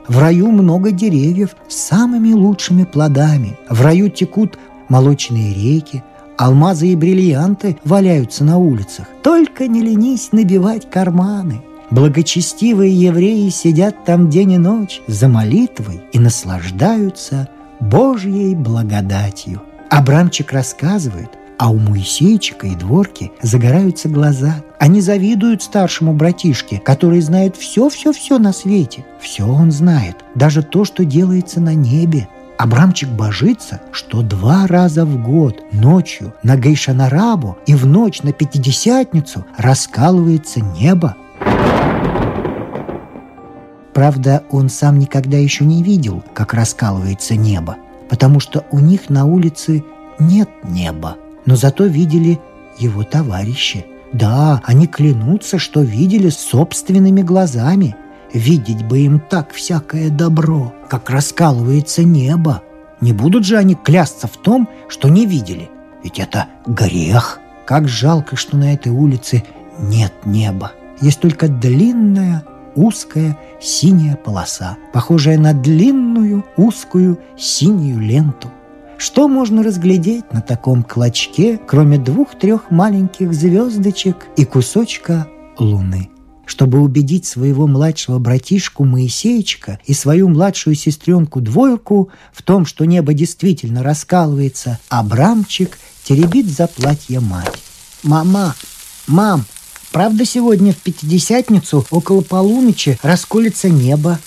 В 0.07 0.19
раю 0.19 0.51
много 0.51 0.91
деревьев 0.91 1.55
с 1.69 1.75
самыми 1.75 2.33
лучшими 2.33 2.83
плодами. 2.83 3.57
В 3.69 3.81
раю 3.81 4.09
текут 4.09 4.59
молочные 4.89 5.53
реки, 5.53 6.03
алмазы 6.37 6.87
и 6.87 6.95
бриллианты 6.95 7.77
валяются 7.85 8.43
на 8.43 8.57
улицах. 8.57 9.07
Только 9.23 9.67
не 9.67 9.81
ленись 9.81 10.33
набивать 10.33 10.89
карманы– 10.89 11.61
Благочестивые 11.91 12.93
евреи 12.93 13.49
сидят 13.49 14.05
там 14.05 14.29
день 14.29 14.53
и 14.53 14.57
ночь 14.57 15.01
за 15.07 15.27
молитвой 15.27 16.01
и 16.11 16.19
наслаждаются 16.19 17.49
Божьей 17.79 18.55
благодатью. 18.55 19.61
Абрамчик 19.89 20.51
рассказывает, 20.51 21.29
а 21.59 21.69
у 21.69 21.77
Моисейчика 21.77 22.67
и 22.67 22.75
Дворки 22.75 23.31
загораются 23.41 24.09
глаза. 24.09 24.63
Они 24.79 25.01
завидуют 25.01 25.61
старшему 25.61 26.13
братишке, 26.13 26.81
который 26.83 27.21
знает 27.21 27.55
все-все-все 27.55 28.39
на 28.39 28.53
свете. 28.53 29.05
Все 29.21 29.45
он 29.45 29.71
знает, 29.71 30.17
даже 30.35 30.63
то, 30.63 30.83
что 30.83 31.05
делается 31.05 31.61
на 31.61 31.75
небе. 31.75 32.27
Абрамчик 32.57 33.09
божится, 33.09 33.81
что 33.91 34.21
два 34.21 34.67
раза 34.67 35.05
в 35.05 35.21
год 35.21 35.61
ночью 35.71 36.33
на 36.43 36.55
Гейшанарабу 36.55 37.57
и 37.65 37.75
в 37.75 37.85
ночь 37.85 38.23
на 38.23 38.31
Пятидесятницу 38.31 39.45
раскалывается 39.57 40.61
небо 40.61 41.15
Правда, 43.93 44.43
он 44.49 44.69
сам 44.69 44.97
никогда 44.97 45.37
еще 45.37 45.65
не 45.65 45.83
видел, 45.83 46.23
как 46.33 46.53
раскалывается 46.53 47.35
небо, 47.35 47.77
потому 48.09 48.39
что 48.39 48.65
у 48.71 48.79
них 48.79 49.09
на 49.09 49.25
улице 49.25 49.83
нет 50.19 50.49
неба. 50.63 51.17
Но 51.45 51.55
зато 51.55 51.85
видели 51.85 52.39
его 52.77 53.03
товарищи. 53.03 53.85
Да, 54.11 54.61
они 54.65 54.87
клянутся, 54.87 55.59
что 55.59 55.81
видели 55.81 56.29
собственными 56.29 57.21
глазами. 57.21 57.95
Видеть 58.33 58.83
бы 58.83 58.99
им 58.99 59.19
так 59.19 59.51
всякое 59.53 60.09
добро, 60.09 60.73
как 60.89 61.09
раскалывается 61.09 62.03
небо. 62.03 62.63
Не 62.99 63.13
будут 63.13 63.45
же 63.45 63.57
они 63.57 63.75
клясться 63.75 64.27
в 64.27 64.37
том, 64.37 64.67
что 64.87 65.09
не 65.09 65.25
видели. 65.25 65.69
Ведь 66.03 66.19
это 66.19 66.47
грех. 66.65 67.39
Как 67.65 67.87
жалко, 67.87 68.35
что 68.35 68.57
на 68.57 68.73
этой 68.73 68.91
улице 68.91 69.43
нет 69.79 70.13
неба. 70.25 70.71
Есть 71.01 71.19
только 71.19 71.47
длинная 71.47 72.43
узкая 72.75 73.37
синяя 73.61 74.15
полоса, 74.15 74.77
похожая 74.93 75.37
на 75.37 75.53
длинную 75.53 76.45
узкую 76.57 77.19
синюю 77.37 77.99
ленту. 77.99 78.51
Что 78.97 79.27
можно 79.27 79.63
разглядеть 79.63 80.31
на 80.31 80.41
таком 80.41 80.83
клочке, 80.83 81.59
кроме 81.67 81.97
двух-трех 81.97 82.71
маленьких 82.71 83.33
звездочек 83.33 84.27
и 84.37 84.45
кусочка 84.45 85.27
луны? 85.57 86.09
Чтобы 86.45 86.79
убедить 86.79 87.25
своего 87.25 87.67
младшего 87.67 88.19
братишку 88.19 88.83
Моисеечка 88.83 89.79
и 89.85 89.93
свою 89.93 90.29
младшую 90.29 90.75
сестренку 90.75 91.41
Двойку 91.41 92.11
в 92.31 92.43
том, 92.43 92.65
что 92.65 92.85
небо 92.85 93.13
действительно 93.13 93.81
раскалывается, 93.81 94.79
Абрамчик 94.89 95.79
теребит 96.03 96.47
за 96.47 96.67
платье 96.67 97.19
мать. 97.19 97.59
«Мама! 98.03 98.55
Мам! 99.07 99.45
Правда, 99.93 100.25
сегодня 100.25 100.73
в 100.73 100.77
Пятидесятницу 100.77 101.85
около 101.91 102.21
полуночи 102.21 102.97
расколется 103.03 103.69
небо. 103.69 104.17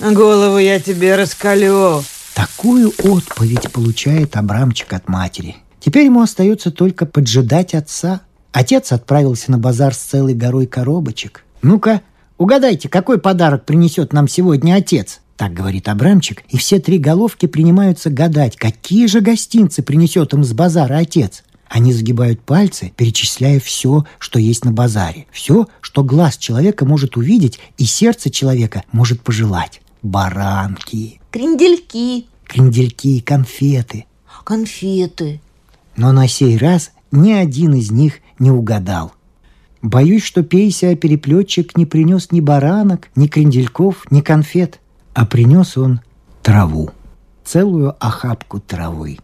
Голову 0.00 0.58
я 0.58 0.80
тебе 0.80 1.14
раскалю. 1.14 2.02
Какую 2.34 2.92
отповедь 3.04 3.70
получает 3.70 4.36
Абрамчик 4.36 4.92
от 4.92 5.08
матери? 5.08 5.58
Теперь 5.78 6.06
ему 6.06 6.22
остается 6.22 6.72
только 6.72 7.06
поджидать 7.06 7.72
отца. 7.72 8.22
Отец 8.50 8.90
отправился 8.90 9.52
на 9.52 9.58
базар 9.58 9.94
с 9.94 9.98
целой 9.98 10.34
горой 10.34 10.66
коробочек. 10.66 11.44
«Ну-ка, 11.62 12.02
угадайте, 12.36 12.88
какой 12.88 13.20
подарок 13.20 13.64
принесет 13.64 14.12
нам 14.12 14.26
сегодня 14.26 14.74
отец?» 14.74 15.20
Так 15.36 15.54
говорит 15.54 15.88
Абрамчик, 15.88 16.42
и 16.48 16.56
все 16.56 16.80
три 16.80 16.98
головки 16.98 17.46
принимаются 17.46 18.10
гадать, 18.10 18.56
какие 18.56 19.06
же 19.06 19.20
гостинцы 19.20 19.84
принесет 19.84 20.34
им 20.34 20.42
с 20.42 20.52
базара 20.52 20.96
отец. 20.96 21.44
Они 21.72 21.94
загибают 21.94 22.42
пальцы, 22.42 22.92
перечисляя 22.98 23.58
все, 23.58 24.04
что 24.18 24.38
есть 24.38 24.62
на 24.66 24.72
базаре. 24.72 25.26
Все, 25.32 25.68
что 25.80 26.04
глаз 26.04 26.36
человека 26.36 26.84
может 26.84 27.16
увидеть 27.16 27.58
и 27.78 27.86
сердце 27.86 28.28
человека 28.28 28.84
может 28.92 29.22
пожелать. 29.22 29.80
Баранки, 30.02 31.18
Крендельки, 31.30 32.26
крендельки, 32.46 33.20
конфеты. 33.20 34.04
конфеты. 34.44 35.40
Но 35.96 36.12
на 36.12 36.28
сей 36.28 36.58
раз 36.58 36.90
ни 37.10 37.32
один 37.32 37.72
из 37.72 37.90
них 37.90 38.16
не 38.38 38.50
угадал. 38.50 39.14
Боюсь, 39.80 40.24
что 40.24 40.42
Пейся 40.42 40.94
переплетчик 40.94 41.74
не 41.78 41.86
принес 41.86 42.32
ни 42.32 42.40
баранок, 42.40 43.08
ни 43.16 43.28
крендельков, 43.28 44.04
ни 44.10 44.20
конфет, 44.20 44.78
а 45.14 45.24
принес 45.24 45.78
он 45.78 46.02
траву, 46.42 46.90
целую 47.46 47.96
охапку 47.98 48.60
травы. 48.60 49.16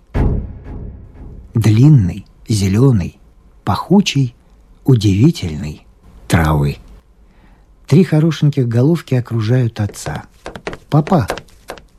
Длинной, 1.53 2.25
зеленой, 2.49 3.19
пахучей, 3.65 4.35
удивительной 4.85 5.87
травы. 6.27 6.79
Три 7.87 8.05
хорошеньких 8.05 8.69
головки 8.69 9.15
окружают 9.15 9.81
отца. 9.81 10.25
«Папа, 10.91 11.29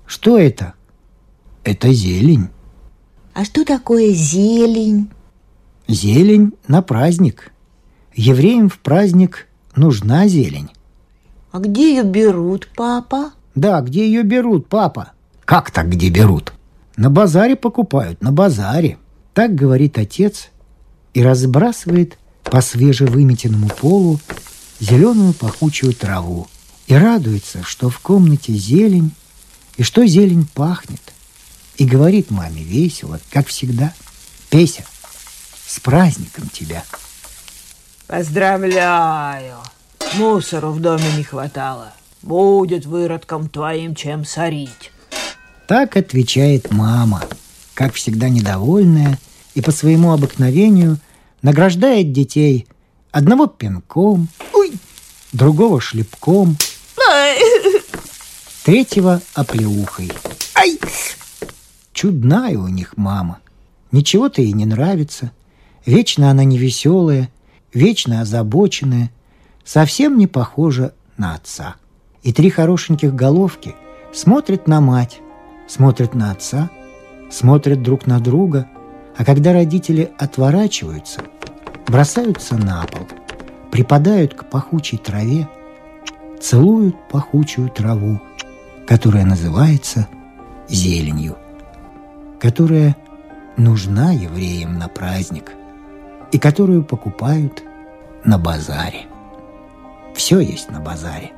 что 0.06 0.38
это?» 0.38 0.74
«Это 1.64 1.94
зелень». 1.94 2.50
А 3.40 3.46
что 3.46 3.64
такое 3.64 4.12
зелень? 4.12 5.10
Зелень 5.88 6.54
на 6.68 6.82
праздник. 6.82 7.54
Евреям 8.14 8.68
в 8.68 8.80
праздник 8.80 9.48
нужна 9.78 10.28
зелень. 10.28 10.70
А 11.52 11.60
где 11.60 11.96
ее 11.96 12.04
берут, 12.04 12.68
папа? 12.76 13.32
Да, 13.56 13.80
где 13.80 14.06
ее 14.06 14.24
берут, 14.24 14.68
папа? 14.68 15.14
Как 15.46 15.72
так 15.72 15.90
где 15.90 16.10
берут? 16.10 16.52
На 16.98 17.10
базаре 17.10 17.56
покупают, 17.56 18.22
на 18.22 18.32
базаре. 18.34 18.98
Так 19.40 19.56
говорит 19.56 19.98
отец 19.98 20.50
и 21.14 21.24
разбрасывает 21.24 22.18
по 22.44 22.60
свежевыметенному 22.60 23.70
полу 23.70 24.20
зеленую 24.82 25.32
пахучую 25.32 25.94
траву 25.94 26.50
и 26.88 26.94
радуется, 26.94 27.64
что 27.64 27.90
в 27.90 28.00
комнате 28.00 28.52
зелень 28.52 29.12
и 29.78 29.84
что 29.84 30.06
зелень 30.06 30.46
пахнет. 30.46 31.00
И 31.78 31.86
говорит 31.86 32.32
маме 32.32 32.64
весело, 32.64 33.18
как 33.32 33.48
всегда, 33.48 33.94
«Песя, 34.50 34.84
с 35.66 35.80
праздником 35.80 36.50
тебя!» 36.50 36.84
Поздравляю. 38.08 39.56
Мусору 40.16 40.74
в 40.74 40.82
доме 40.82 41.10
не 41.16 41.24
хватало. 41.24 41.94
Будет 42.22 42.86
выродком 42.86 43.48
твоим 43.48 43.96
чем 43.96 44.26
сорить. 44.26 44.92
Так 45.66 45.96
отвечает 45.96 46.72
мама, 46.72 47.24
как 47.74 47.94
всегда 47.94 48.28
недовольная, 48.28 49.18
и 49.60 49.62
по 49.62 49.72
своему 49.72 50.14
обыкновению 50.14 51.00
награждает 51.42 52.14
детей 52.14 52.66
одного 53.12 53.46
пинком, 53.46 54.30
ой, 54.54 54.72
другого 55.34 55.82
шлепком, 55.82 56.56
третьего 58.64 59.22
оплеухой. 59.34 60.10
Ай! 60.56 60.80
Чудная 61.92 62.58
у 62.58 62.70
них 62.70 62.96
мама. 62.96 63.40
Ничего-то 63.92 64.42
ей 64.42 64.54
не 64.54 64.66
нравится. 64.66 65.32
Вечно 65.86 66.32
она 66.32 66.46
невеселая, 66.46 67.30
вечно 67.74 68.22
озабоченная, 68.22 69.12
совсем 69.66 70.18
не 70.18 70.28
похожа 70.28 70.94
на 71.18 71.36
отца. 71.36 71.76
И 72.24 72.32
три 72.32 72.50
хорошеньких 72.50 73.14
головки 73.14 73.76
смотрят 74.14 74.70
на 74.70 74.80
мать, 74.80 75.20
смотрят 75.68 76.14
на 76.14 76.32
отца, 76.32 76.70
смотрят 77.30 77.84
друг 77.84 78.08
на 78.08 78.22
друга, 78.22 78.70
а 79.20 79.26
когда 79.26 79.52
родители 79.52 80.14
отворачиваются, 80.18 81.22
бросаются 81.86 82.56
на 82.56 82.86
пол, 82.86 83.06
припадают 83.70 84.34
к 84.34 84.46
пахучей 84.46 84.98
траве, 84.98 85.46
целуют 86.40 86.96
пахучую 87.10 87.68
траву, 87.70 88.22
которая 88.88 89.26
называется 89.26 90.08
зеленью, 90.70 91.38
которая 92.40 92.96
нужна 93.58 94.14
евреям 94.14 94.80
на 94.80 94.88
праздник 94.88 95.52
и 96.32 96.40
которую 96.40 96.86
покупают 96.86 97.62
на 98.24 98.38
базаре. 98.38 99.08
Все 100.16 100.40
есть 100.40 100.72
на 100.72 100.80
базаре, 100.80 101.34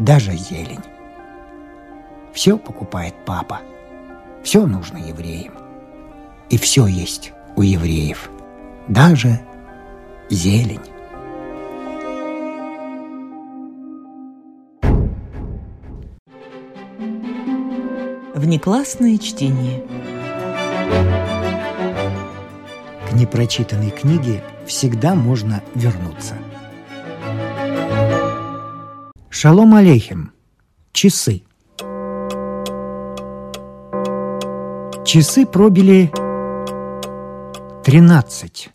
даже 0.00 0.32
зелень. 0.32 0.82
Все 2.32 2.58
покупает 2.58 3.14
папа, 3.24 3.60
все 4.42 4.66
нужно 4.66 4.96
евреям. 4.98 5.69
И 6.50 6.58
все 6.58 6.86
есть 6.86 7.32
у 7.54 7.62
евреев, 7.62 8.28
даже 8.88 9.40
зелень. 10.28 10.80
Внеклассное 18.34 19.16
чтение. 19.18 19.84
К 23.08 23.12
непрочитанной 23.12 23.90
книге 23.90 24.42
всегда 24.66 25.14
можно 25.14 25.62
вернуться. 25.76 26.34
Шалом 29.28 29.74
алейхим. 29.76 30.32
Часы. 30.92 31.42
Часы 35.04 35.46
пробили 35.46 36.10
13. 37.90 38.70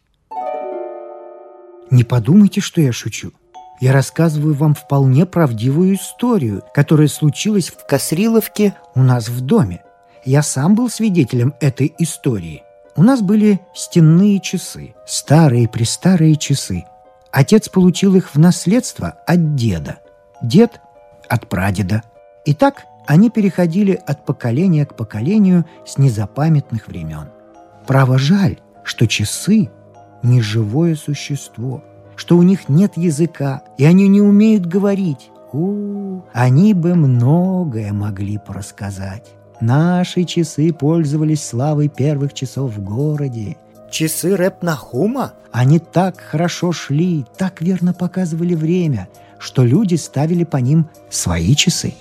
Не 1.89 2.03
подумайте, 2.03 2.59
что 2.59 2.81
я 2.81 2.91
шучу. 2.91 3.31
Я 3.79 3.93
рассказываю 3.93 4.53
вам 4.53 4.75
вполне 4.75 5.25
правдивую 5.25 5.95
историю, 5.95 6.63
которая 6.73 7.07
случилась 7.07 7.69
в 7.69 7.87
Касриловке 7.87 8.75
у 8.93 8.99
нас 8.99 9.29
в 9.29 9.39
доме. 9.39 9.85
Я 10.25 10.43
сам 10.43 10.75
был 10.75 10.89
свидетелем 10.89 11.53
этой 11.61 11.95
истории. 11.97 12.63
У 12.97 13.03
нас 13.03 13.21
были 13.21 13.61
стенные 13.73 14.41
часы, 14.41 14.95
старые-престарые 15.07 16.35
часы. 16.35 16.83
Отец 17.31 17.69
получил 17.69 18.15
их 18.15 18.35
в 18.35 18.37
наследство 18.37 19.15
от 19.25 19.55
деда, 19.55 19.99
дед– 20.41 20.81
от 21.29 21.47
прадеда. 21.47 22.03
И 22.43 22.53
так 22.53 22.83
они 23.07 23.29
переходили 23.29 23.93
от 23.93 24.25
поколения 24.25 24.85
к 24.85 24.97
поколению 24.97 25.63
с 25.85 25.97
незапамятных 25.97 26.89
времен. 26.89 27.29
Право 27.87 28.17
жаль, 28.17 28.59
что 28.85 29.07
часы– 29.07 29.69
не 30.23 30.41
живое 30.41 30.95
существо, 30.95 31.83
что 32.15 32.37
у 32.37 32.43
них 32.43 32.69
нет 32.69 32.93
языка, 32.95 33.61
и 33.77 33.85
они 33.85 34.07
не 34.07 34.21
умеют 34.21 34.65
говорить. 34.65 35.29
У, 35.53 36.21
они 36.33 36.73
бы 36.73 36.95
многое 36.95 37.93
могли 37.93 38.37
порассказать. 38.37 39.25
Наши 39.61 40.23
часы 40.23 40.73
пользовались 40.73 41.43
славой 41.43 41.87
первых 41.87 42.33
часов 42.33 42.75
в 42.75 42.83
городе. 42.83 43.57
Часы 43.89 44.35
рэп 44.35 44.63
Нахума? 44.63 45.33
Они 45.51 45.79
так 45.79 46.19
хорошо 46.19 46.71
шли, 46.73 47.25
так 47.37 47.61
верно 47.61 47.93
показывали 47.93 48.55
время, 48.55 49.07
что 49.39 49.63
люди 49.63 49.95
ставили 49.95 50.43
по 50.43 50.57
ним 50.57 50.89
свои 51.09 51.55
часы. 51.55 51.93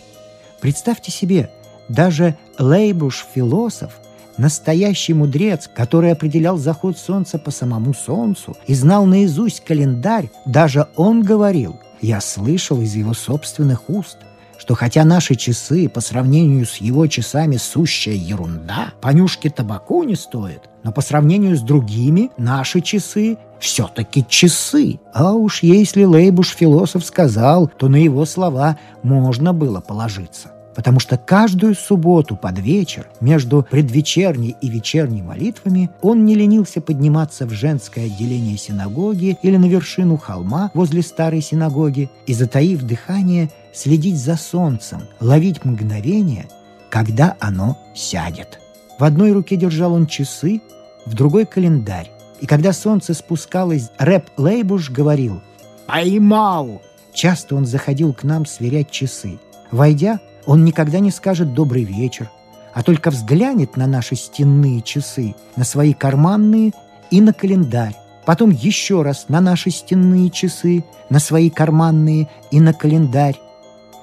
Представьте 0.61 1.12
себе, 1.12 1.51
даже 1.88 2.37
Лейбуш-философ, 2.59 3.92
настоящий 4.38 5.14
мудрец, 5.14 5.68
который 5.75 6.12
определял 6.12 6.57
заход 6.57 6.99
солнца 6.99 7.38
по 7.38 7.51
самому 7.51 7.94
солнцу 7.94 8.57
и 8.66 8.75
знал 8.75 9.07
наизусть 9.07 9.64
календарь, 9.64 10.31
даже 10.47 10.88
он 10.97 11.23
говорил, 11.23 11.81
я 12.01 12.20
слышал 12.20 12.81
из 12.81 12.94
его 12.94 13.14
собственных 13.14 13.88
уст, 13.88 14.18
что 14.59 14.75
хотя 14.75 15.05
наши 15.05 15.35
часы 15.35 15.88
по 15.88 16.01
сравнению 16.01 16.64
с 16.64 16.77
его 16.77 17.07
часами 17.07 17.57
сущая 17.57 18.14
ерунда, 18.14 18.94
понюшки 19.01 19.51
табаку 19.51 20.05
не 20.05 20.14
стоят, 20.14 20.70
но 20.83 20.92
по 20.92 21.01
сравнению 21.01 21.57
с 21.57 21.61
другими 21.61 22.31
наши 22.38 22.81
часы 22.81 23.37
все-таки 23.61 24.25
часы. 24.29 25.01
А 25.12 25.33
уж 25.33 25.62
если 25.62 26.05
Лейбуш-философ 26.05 27.05
сказал, 27.05 27.68
то 27.68 27.88
на 27.88 27.97
его 27.97 28.25
слова 28.25 28.79
можно 29.03 29.53
было 29.53 29.81
положиться 29.81 30.54
потому 30.74 31.00
что 31.00 31.16
каждую 31.16 31.74
субботу 31.74 32.37
под 32.37 32.58
вечер 32.58 33.06
между 33.20 33.66
предвечерней 33.68 34.56
и 34.60 34.68
вечерней 34.68 35.22
молитвами 35.22 35.90
он 36.02 36.24
не 36.24 36.34
ленился 36.34 36.80
подниматься 36.80 37.46
в 37.46 37.50
женское 37.50 38.06
отделение 38.06 38.56
синагоги 38.56 39.38
или 39.42 39.56
на 39.56 39.66
вершину 39.66 40.16
холма 40.16 40.70
возле 40.74 41.02
старой 41.02 41.40
синагоги 41.40 42.10
и, 42.26 42.34
затаив 42.34 42.82
дыхание, 42.82 43.50
следить 43.72 44.18
за 44.18 44.37
солнцем, 44.37 45.02
ловить 45.20 45.64
мгновение, 45.64 46.48
когда 46.90 47.37
оно 47.40 47.78
сядет. 47.94 48.60
В 48.98 49.04
одной 49.04 49.32
руке 49.32 49.56
держал 49.56 49.94
он 49.94 50.06
часы, 50.06 50.60
в 51.06 51.14
другой— 51.14 51.46
календарь. 51.46 52.10
И 52.40 52.46
когда 52.46 52.72
солнце 52.72 53.14
спускалось, 53.14 53.90
рэп 53.98 54.26
Лейбуш 54.37 54.90
говорил 54.90 55.40
«Поймал!». 55.87 56.82
Часто 57.12 57.54
он 57.54 57.64
заходил 57.64 58.12
к 58.12 58.24
нам 58.24 58.44
сверять 58.44 58.90
часы. 58.90 59.38
Войдя, 59.70 60.20
он 60.46 60.64
никогда 60.64 60.98
не 60.98 61.11
скажет 61.11 61.54
«добрый 61.54 61.85
вечер», 61.85 62.30
а 62.74 62.83
только 62.83 63.11
взглянет 63.11 63.76
на 63.76 63.87
наши 63.87 64.16
стенные 64.16 64.83
часы, 64.83 65.35
на 65.57 65.64
свои 65.64 65.94
карманные 65.94 66.72
и 67.11 67.20
на 67.20 67.33
календарь. 67.33 67.96
Потом 68.26 68.50
еще 68.50 69.02
раз 69.02 69.26
на 69.28 69.40
наши 69.40 69.70
стенные 69.70 70.30
часы, 70.30 70.85
на 71.11 71.20
свои 71.20 71.50
карманные 71.50 72.28
и 72.50 72.61
на 72.61 72.72
календарь. 72.72 73.38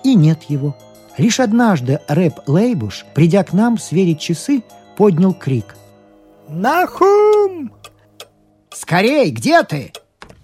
И 0.04 0.16
нет 0.16 0.44
его. 0.44 0.76
Лишь 1.18 1.40
однажды 1.40 2.00
рэп 2.08 2.48
Лейбуш, 2.48 3.06
придя 3.14 3.44
к 3.44 3.52
нам 3.52 3.78
сверить 3.78 4.20
часы, 4.20 4.64
поднял 4.96 5.34
крик. 5.34 5.76
«Нахум! 6.48 7.72
Скорей, 8.70 9.32
где 9.32 9.64
ты?» 9.64 9.92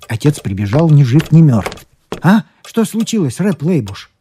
Отец 0.07 0.39
прибежал 0.39 0.89
ни 0.89 1.03
жив, 1.03 1.31
ни 1.31 1.41
мертв. 1.41 1.85
«А? 2.21 2.43
Что 2.65 2.83
случилось, 2.83 3.39
рэп 3.39 3.61
Лейбуш?» 3.61 4.11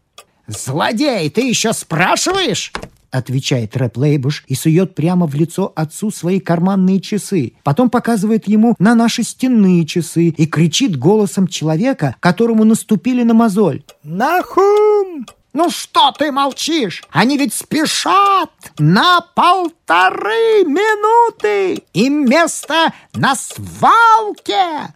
«Злодей, 0.47 1.29
ты 1.31 1.43
еще 1.43 1.73
спрашиваешь?» 1.73 2.73
отвечает 3.11 3.77
Рэп 3.77 3.97
Лейбуш 3.97 4.45
и 4.47 4.55
сует 4.55 4.95
прямо 4.95 5.27
в 5.27 5.35
лицо 5.35 5.73
отцу 5.75 6.11
свои 6.11 6.39
карманные 6.39 7.01
часы. 7.01 7.55
Потом 7.65 7.91
показывает 7.91 8.47
ему 8.47 8.75
на 8.79 8.95
наши 8.95 9.23
стенные 9.23 9.87
часы 9.87 10.29
и 10.29 10.47
кричит 10.47 10.99
голосом 10.99 11.49
человека, 11.49 12.17
которому 12.21 12.65
наступили 12.65 13.23
на 13.23 13.35
мозоль. 13.35 13.83
«Нахум! 14.03 15.27
Ну 15.53 15.71
что 15.71 16.13
ты 16.13 16.31
молчишь? 16.31 17.03
Они 17.11 17.39
ведь 17.39 17.55
спешат 17.55 18.51
на 18.79 19.23
полторы 19.35 20.65
минуты 20.67 21.83
и 21.95 22.09
место 22.11 22.93
на 23.15 23.35
свалке!» 23.35 24.93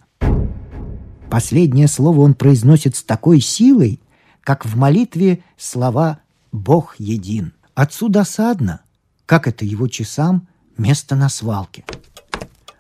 Последнее 1.30 1.88
слово 1.88 2.20
он 2.20 2.34
произносит 2.34 2.96
с 2.96 3.02
такой 3.04 3.40
силой, 3.40 4.00
как 4.50 4.66
в 4.66 4.76
молитве 4.76 5.44
слова 5.56 6.18
«Бог 6.50 6.96
един». 6.98 7.52
Отцу 7.76 8.08
досадно, 8.08 8.80
как 9.24 9.46
это 9.46 9.64
его 9.64 9.86
часам 9.86 10.48
место 10.76 11.14
на 11.14 11.28
свалке. 11.28 11.84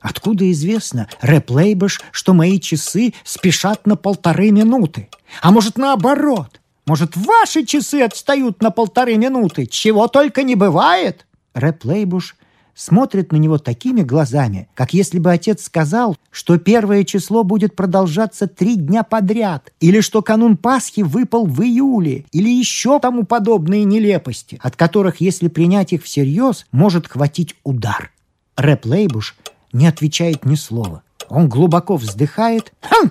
Откуда 0.00 0.50
известно, 0.50 1.06
Рэп 1.20 1.48
Лейбыш, 1.48 2.00
что 2.10 2.34
мои 2.34 2.58
часы 2.58 3.14
спешат 3.22 3.86
на 3.86 3.94
полторы 3.94 4.50
минуты? 4.50 5.10
А 5.42 5.52
может, 5.52 5.78
наоборот? 5.78 6.60
Может, 6.86 7.16
ваши 7.16 7.64
часы 7.64 8.02
отстают 8.02 8.60
на 8.62 8.72
полторы 8.72 9.16
минуты? 9.16 9.66
Чего 9.66 10.08
только 10.08 10.42
не 10.42 10.56
бывает? 10.56 11.24
Рэп 11.54 11.84
Лейбуш 11.84 12.34
смотрит 12.74 13.32
на 13.32 13.36
него 13.36 13.58
такими 13.58 14.02
глазами, 14.02 14.68
как 14.74 14.94
если 14.94 15.18
бы 15.18 15.32
отец 15.32 15.64
сказал, 15.64 16.16
что 16.30 16.58
первое 16.58 17.04
число 17.04 17.44
будет 17.44 17.76
продолжаться 17.76 18.46
три 18.46 18.76
дня 18.76 19.02
подряд, 19.02 19.72
или 19.80 20.00
что 20.00 20.22
канун 20.22 20.56
Пасхи 20.56 21.00
выпал 21.00 21.46
в 21.46 21.62
июле, 21.62 22.24
или 22.32 22.48
еще 22.48 22.98
тому 23.00 23.24
подобные 23.24 23.84
нелепости, 23.84 24.58
от 24.62 24.76
которых, 24.76 25.20
если 25.20 25.48
принять 25.48 25.92
их 25.92 26.04
всерьез, 26.04 26.66
может 26.72 27.06
хватить 27.06 27.56
удар. 27.64 28.12
Рэп 28.56 28.86
Лейбуш 28.86 29.36
не 29.72 29.86
отвечает 29.86 30.44
ни 30.44 30.54
слова. 30.54 31.02
Он 31.28 31.48
глубоко 31.48 31.96
вздыхает, 31.96 32.72
хм, 32.82 33.10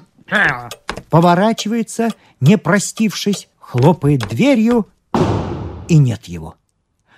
поворачивается, 1.10 2.10
не 2.40 2.58
простившись, 2.58 3.48
хлопает 3.58 4.28
дверью, 4.28 4.88
и 5.88 5.98
нет 5.98 6.26
его. 6.26 6.56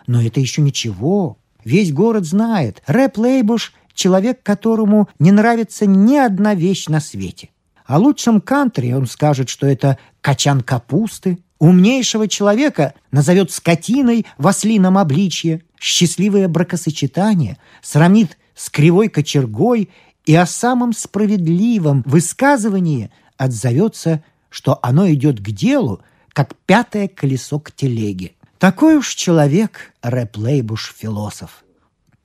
Но 0.07 0.21
это 0.21 0.39
еще 0.39 0.61
ничего. 0.61 1.37
Весь 1.63 1.91
город 1.91 2.25
знает. 2.25 2.81
Рэп 2.87 3.17
Лейбуш— 3.17 3.73
человек, 3.93 4.41
которому 4.43 5.09
не 5.19 5.31
нравится 5.31 5.85
ни 5.85 6.15
одна 6.15 6.55
вещь 6.55 6.87
на 6.87 6.99
свете. 6.99 7.49
О 7.85 7.97
лучшем 7.97 8.41
кантри 8.41 8.93
он 8.93 9.05
скажет, 9.05 9.49
что 9.49 9.67
это 9.67 9.97
качан 10.21 10.61
капусты. 10.61 11.39
Умнейшего 11.59 12.27
человека 12.27 12.93
назовет 13.11 13.51
скотиной 13.51 14.25
в 14.37 14.47
ослином 14.47 14.97
обличье. 14.97 15.61
Счастливое 15.79 16.47
бракосочетание 16.47 17.57
сравнит 17.81 18.37
с 18.55 18.69
кривой 18.69 19.09
кочергой 19.09 19.89
и 20.25 20.35
о 20.35 20.45
самом 20.45 20.93
справедливом 20.93 22.03
высказывании 22.05 23.11
отзовется, 23.37 24.23
что 24.49 24.79
оно 24.81 25.09
идет 25.11 25.39
к 25.39 25.51
делу, 25.51 26.01
как 26.33 26.55
пятое 26.65 27.07
колесо 27.07 27.59
к 27.59 27.71
телеге. 27.71 28.33
Такой 28.61 28.97
уж 28.97 29.15
человек 29.15 29.91
Рэп 30.03 30.37
Лейбуш 30.37 30.93
философ. 30.95 31.63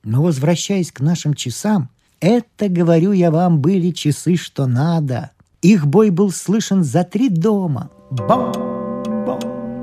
Но 0.03 0.21
возвращаясь 0.21 0.91
к 0.91 0.99
нашим 0.99 1.33
часам, 1.33 1.89
это, 2.19 2.69
говорю 2.69 3.11
я 3.11 3.31
вам, 3.31 3.59
были 3.59 3.89
часы, 3.89 4.35
что 4.35 4.67
надо. 4.67 5.31
Их 5.63 5.87
бой 5.87 6.11
был 6.11 6.31
слышен 6.31 6.83
за 6.83 7.03
три 7.03 7.29
дома. 7.29 7.89
Бам, 8.11 8.51
бам, 9.25 9.39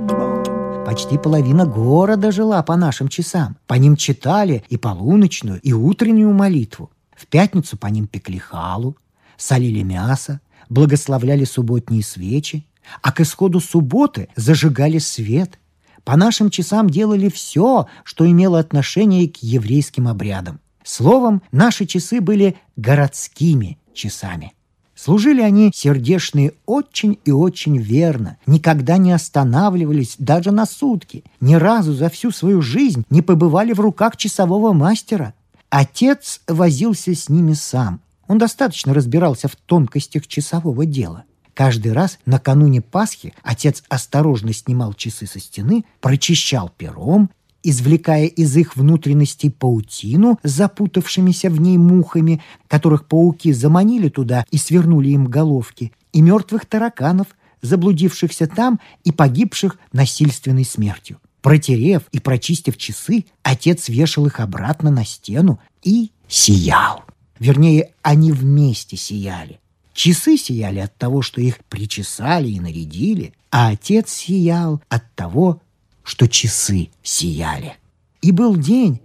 бам. 0.07 0.85
Почти 0.85 1.19
половина 1.19 1.67
города 1.67 2.31
жила 2.31 2.62
по 2.62 2.77
нашим 2.77 3.09
часам. 3.09 3.57
По 3.67 3.75
ним 3.75 3.97
читали 3.97 4.62
и 4.69 4.77
полуночную, 4.77 5.61
и 5.61 5.73
утреннюю 5.73 6.33
молитву. 6.33 6.93
В 7.17 7.27
пятницу 7.27 7.77
по 7.77 7.88
ним 7.88 8.07
пекли 8.07 8.38
халу, 8.38 8.97
солили 9.37 9.83
мясо, 9.83 10.40
благословляли 10.69 11.47
субботние 11.47 12.05
свечи, 12.05 12.64
а 13.03 13.11
к 13.11 13.23
исходу 13.23 13.59
субботы 13.59 14.29
зажигали 14.37 14.99
свет– 14.99 15.59
по 16.05 16.17
нашим 16.17 16.51
часам 16.51 16.90
делали 16.90 17.29
все, 17.29 17.87
что 18.05 18.31
имело 18.31 18.59
отношение 18.59 19.29
к 19.29 19.38
еврейским 19.38 20.07
обрядам. 20.07 20.61
Словом, 20.85 21.43
наши 21.51 21.87
часы 21.87 22.21
были 22.21 22.57
городскими 22.77 23.79
часами. 23.95 24.53
Служили 24.95 25.40
они 25.40 25.73
сердешные 25.75 26.53
очень 26.67 27.19
и 27.25 27.31
очень 27.31 27.79
верно, 27.79 28.37
никогда 28.47 28.97
не 28.97 29.12
останавливались 29.12 30.17
даже 30.19 30.53
на 30.53 30.67
сутки, 30.67 31.25
ни 31.40 31.55
разу 31.55 31.95
за 31.95 32.11
всю 32.11 32.31
свою 32.31 32.62
жизнь 32.62 33.05
не 33.11 33.23
побывали 33.23 33.73
в 33.73 33.81
руках 33.81 34.17
часового 34.17 34.73
мастера. 34.73 35.35
Отец 35.69 36.43
возился 36.47 37.14
с 37.14 37.29
ними 37.29 37.55
сам. 37.55 38.01
Он 38.29 38.38
достаточно 38.38 38.95
разбирался 38.95 39.49
в 39.49 39.57
тонкостях 39.57 40.27
часового 40.27 40.87
дела– 40.87 41.25
Каждый 41.55 41.93
раз 41.93 42.19
накануне 42.27 42.83
Пасхи 42.83 43.33
отец 43.43 43.85
осторожно 43.88 44.53
снимал 44.53 44.93
часы 44.93 45.27
со 45.27 45.38
стены, 45.38 45.85
прочищал 46.01 46.71
пером, 46.77 47.31
извлекая 47.62 48.27
из 48.27 48.57
их 48.57 48.77
внутренностей 48.77 49.51
паутину 49.51 50.38
с 50.43 50.51
запутавшимися 50.51 51.49
в 51.51 51.61
ней 51.61 51.79
мухами, 51.79 52.43
которых 52.69 53.07
пауки 53.07 53.53
заманили 53.53 54.09
туда 54.09 54.45
и 54.51 54.59
свернули 54.59 55.11
им 55.11 55.27
головки, 55.27 55.93
и 56.12 56.21
мертвых 56.21 56.67
тараканов, 56.67 57.29
заблудившихся 57.62 58.47
там 58.49 58.81
и 59.05 59.12
погибших 59.12 59.79
насильственной 59.93 60.64
смертью. 60.64 61.19
Протерев 61.40 62.03
и 62.11 62.21
прочистив 62.21 62.77
часы, 62.77 63.27
отец 63.43 63.88
вешал 63.88 64.27
их 64.27 64.40
обратно 64.40 64.90
на 64.90 65.05
стену 65.05 65.61
и 65.83 66.11
сиял. 66.27 67.05
Вернее, 67.38 67.93
они 68.03 68.33
вместе 68.33 68.97
сияли. 68.97 69.61
Часы 69.94 70.37
сияли 70.37 70.80
от 70.80 70.96
того, 70.98 71.22
что 71.22 71.40
их 71.40 71.64
причесали 71.64 72.48
и 72.48 72.61
нарядили, 72.61 73.33
а 73.50 73.68
отец 73.68 74.11
сиял 74.11 74.83
от 74.88 75.14
того, 75.14 75.62
что 76.02 76.28
часы 76.28 76.90
сияли. 77.02 77.76
И 78.20 78.33
был 78.33 78.57
день, 78.57 79.00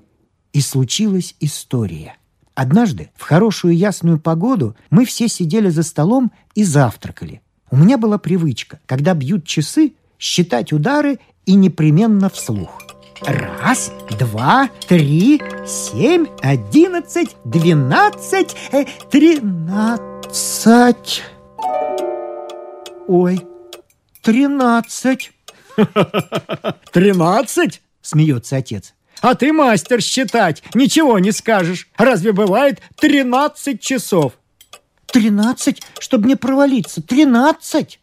и 0.51 0.61
случилась 0.61 1.35
история. 1.39 2.17
Однажды, 2.55 3.11
в 3.15 3.21
хорошую 3.21 3.77
ясную 3.77 4.19
погоду, 4.19 4.75
мы 4.89 5.05
все 5.05 5.27
сидели 5.27 5.69
за 5.69 5.83
столом 5.83 6.31
и 6.55 6.63
завтракали. 6.63 7.41
У 7.69 7.77
меня 7.77 7.99
была 7.99 8.17
привычка, 8.17 8.79
когда 8.87 9.13
бьют 9.13 9.45
часы, 9.45 9.93
считать 10.17 10.73
удары 10.73 11.19
и 11.45 11.53
непременно 11.53 12.29
вслух. 12.29 12.81
Раз, 13.21 13.91
два, 14.17 14.69
три, 14.87 15.39
семь, 15.67 16.25
одиннадцать, 16.41 17.35
двенадцать, 17.45 18.55
э, 18.71 18.85
тринадцать 19.11 20.08
двадцать... 20.29 21.23
Ой, 23.07 23.41
тринадцать. 24.21 25.31
Тринадцать? 26.91 27.81
Смеется 28.03 28.57
отец. 28.57 28.93
А 29.21 29.33
ты 29.33 29.51
мастер 29.51 30.01
считать, 30.01 30.61
ничего 30.75 31.17
не 31.17 31.31
скажешь. 31.31 31.89
Разве 31.97 32.31
бывает 32.31 32.79
тринадцать 32.95 33.81
часов? 33.81 34.33
Тринадцать, 35.07 35.81
чтобы 35.97 36.27
не 36.27 36.35
провалиться. 36.35 37.01
Тринадцать. 37.01 37.99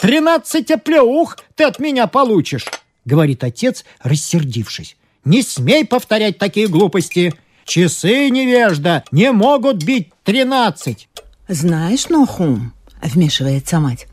Тринадцать 0.00 0.72
оплеух 0.72 1.38
ты 1.54 1.62
от 1.64 1.78
меня 1.78 2.08
получишь, 2.08 2.66
говорит 3.04 3.44
отец, 3.44 3.84
рассердившись. 4.02 4.96
Не 5.24 5.42
смей 5.42 5.86
повторять 5.86 6.38
такие 6.38 6.66
глупости. 6.66 7.32
Часы 7.64 8.28
невежда 8.30 9.04
не 9.12 9.30
могут 9.30 9.84
бить 9.84 10.10
тринадцать. 10.24 11.09
Знаешь, 11.52 12.08
Нохум, 12.08 12.72
вмешивается 13.02 13.80
мать, 13.80 14.06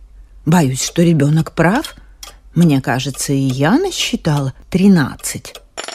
боюсь, 0.47 0.83
что 0.83 1.03
ребенок 1.03 1.51
прав. 1.51 1.95
Мне 2.55 2.81
кажется, 2.81 3.31
и 3.31 3.37
я 3.37 3.77
насчитала 3.77 4.55
тринадцать. 4.71 5.53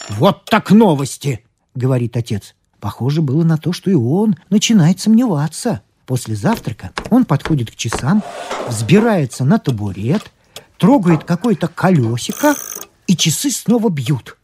Вот 0.09 0.45
так 0.45 0.71
новости, 0.71 1.45
говорит 1.75 2.17
отец. 2.17 2.55
Похоже 2.79 3.23
было 3.23 3.43
на 3.43 3.59
то, 3.59 3.73
что 3.73 3.91
и 3.91 3.95
он 3.95 4.37
начинает 4.51 5.01
сомневаться. 5.01 5.83
После 6.07 6.37
завтрака 6.37 6.93
он 7.11 7.25
подходит 7.25 7.73
к 7.73 7.75
часам, 7.75 8.23
взбирается 8.69 9.45
на 9.45 9.59
табурет, 9.59 10.31
трогает 10.79 11.25
какое-то 11.25 11.67
колесико, 11.67 12.55
и 13.09 13.17
часы 13.17 13.51
снова 13.51 13.89
бьют. 13.89 14.39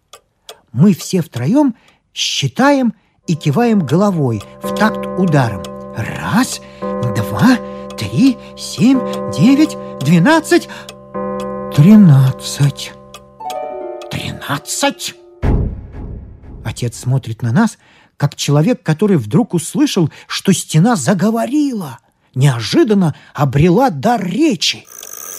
Мы 0.72 0.94
все 0.94 1.22
втроем 1.22 1.76
считаем 2.12 2.92
и 3.28 3.36
киваем 3.36 3.86
головой 3.86 4.42
в 4.64 4.74
такт 4.74 5.06
ударом. 5.16 5.62
Раз, 5.96 6.60
три, 8.08 8.38
семь, 8.56 9.00
девять, 9.32 9.76
двенадцать, 10.00 10.68
тринадцать. 11.74 12.92
Тринадцать? 14.10 15.14
Отец 16.64 16.98
смотрит 16.98 17.42
на 17.42 17.52
нас, 17.52 17.78
как 18.16 18.34
человек, 18.34 18.82
который 18.82 19.16
вдруг 19.16 19.54
услышал, 19.54 20.10
что 20.26 20.52
стена 20.52 20.96
заговорила, 20.96 21.98
неожиданно 22.34 23.14
обрела 23.34 23.90
дар 23.90 24.24
речи. 24.24 24.84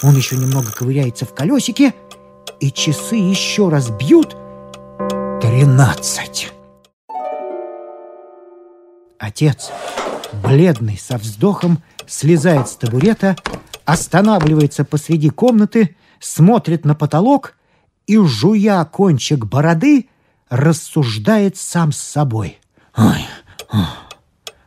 Он 0.04 0.16
еще 0.16 0.36
немного 0.36 0.72
ковыряется 0.72 1.26
в 1.26 1.34
колесике, 1.34 1.94
и 2.60 2.72
часы 2.72 3.16
еще 3.16 3.70
раз 3.70 3.90
бьют 3.90 4.36
тринадцать. 5.42 6.52
Отец, 9.18 9.72
бледный, 10.44 10.98
со 10.98 11.18
вздохом, 11.18 11.82
слезает 12.10 12.68
с 12.68 12.76
табурета, 12.76 13.36
останавливается 13.86 14.84
посреди 14.84 15.30
комнаты, 15.30 15.96
смотрит 16.20 16.86
на 16.86 16.96
потолок 16.96 17.56
и, 18.08 18.18
жуя 18.18 18.84
кончик 18.86 19.46
бороды, 19.46 20.10
рассуждает 20.50 21.58
сам 21.58 21.92
с 21.92 21.98
собой. 21.98 22.60
«Ой, 22.98 23.26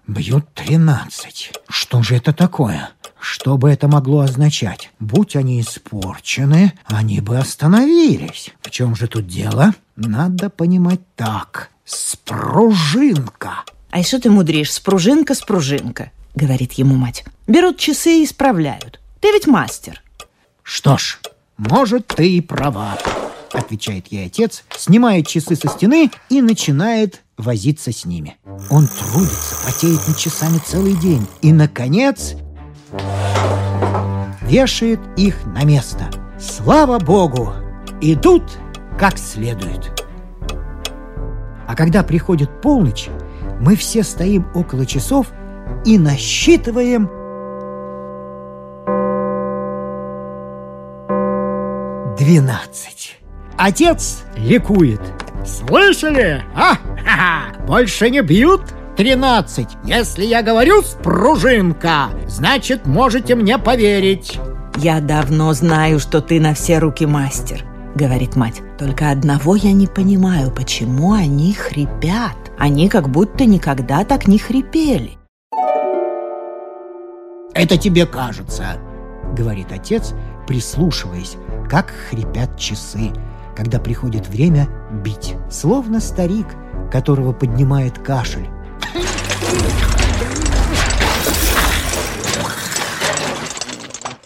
бьют 0.07 0.53
тринадцать. 0.55 1.53
Что 1.69 2.03
же 2.03 2.17
это 2.17 2.33
такое? 2.33 2.91
Что 3.19 3.57
бы 3.57 3.71
это 3.71 3.89
могло 3.89 4.21
означать? 4.21 4.91
Будь 4.99 5.37
они 5.37 5.61
испорчены, 5.61 6.73
они 6.87 7.21
бы 7.21 7.39
остановились. 7.39 8.51
В 8.63 8.71
чем 8.71 8.97
же 8.97 9.07
тут 9.07 9.27
дело? 9.27 9.75
Надо 9.97 10.51
понимать 10.51 11.01
так. 11.17 11.71
Спружинка!» 11.85 13.65
«Ай, 13.91 14.05
что 14.05 14.21
ты 14.21 14.31
мудришь? 14.31 14.73
Спружинка, 14.73 15.35
спружинка!»— 15.35 16.13
говорит 16.35 16.73
ему 16.75 16.95
мать. 16.95 17.25
«Берут 17.47 17.79
часы 17.79 18.21
и 18.21 18.25
исправляют. 18.25 19.01
Ты 19.21 19.33
ведь 19.33 19.47
мастер!» 19.47 20.03
«Что 20.63 20.97
ж, 20.97 21.19
может, 21.57 22.07
ты 22.07 22.37
и 22.37 22.41
права»,— 22.41 22.99
отвечает 23.53 24.07
ей 24.09 24.27
отец, 24.27 24.65
снимает 24.77 25.27
часы 25.27 25.57
со 25.57 25.69
стены 25.69 26.11
и 26.29 26.41
начинает 26.41 27.23
возиться 27.37 27.93
с 27.93 28.05
ними. 28.05 28.37
Он 28.71 28.87
трудится, 28.87 29.67
потеет 29.67 30.07
над 30.07 30.17
часами 30.17 30.61
целый 30.65 30.95
день 30.95 31.27
и, 31.43 31.53
наконец, 31.53 32.35
вешает 34.43 35.01
их 35.17 35.45
на 35.47 35.65
место. 35.65 36.11
Слава 36.41 36.99
Богу! 36.99 37.53
Идут 38.01 38.43
как 38.99 39.19
следует. 39.19 40.03
А 41.67 41.75
когда 41.75 42.03
приходит 42.03 42.61
полночь, 42.61 43.09
мы 43.61 43.77
все 43.77 44.03
стоим 44.03 44.47
около 44.55 44.85
часов 44.87 45.29
и 45.85 45.99
насчитываем 45.99 47.09
двенадцать. 52.19 53.19
Отец 53.57 54.25
ликует. 54.37 55.01
Слышали? 55.45 56.43
А? 56.55 56.75
Ха-ха! 56.75 57.65
Больше 57.67 58.11
не 58.11 58.23
бьют? 58.23 58.63
Тринадцать. 58.97 59.71
Если 59.85 60.25
я 60.25 60.43
говорю 60.43 60.83
«спружинка», 60.83 62.11
значит, 62.27 62.87
можете 62.87 63.35
мне 63.35 63.59
поверить. 63.59 64.39
«Я 64.77 65.01
давно 65.01 65.53
знаю, 65.55 65.99
что 65.99 66.21
ты 66.21 66.41
на 66.41 66.55
все 66.55 66.79
руки 66.79 67.07
мастер»,— 67.07 67.65
говорит 67.95 68.37
мать. 68.37 68.61
«Только 68.79 69.11
одного 69.11 69.57
я 69.57 69.73
не 69.73 69.87
понимаю, 69.87 70.51
почему 70.51 71.13
они 71.13 71.53
хрипят. 71.55 72.37
Они 72.59 72.89
как 72.89 73.09
будто 73.09 73.45
никогда 73.45 74.05
так 74.05 74.29
не 74.29 74.39
хрипели». 74.39 75.22
«Это 77.55 77.77
тебе 77.77 78.07
кажется»,— 78.07 78.79
говорит 79.37 79.73
отец, 79.73 80.15
прислушиваясь, 80.47 81.37
как 81.69 81.91
хрипят 81.91 82.59
часы, 82.59 83.13
когда 83.55 83.79
приходит 83.79 84.27
время 84.29 84.69
бить, 85.05 85.35
словно 85.51 86.01
старик, 86.01 86.47
которого 86.91 87.33
поднимает 87.33 87.99
кашель. 87.99 88.49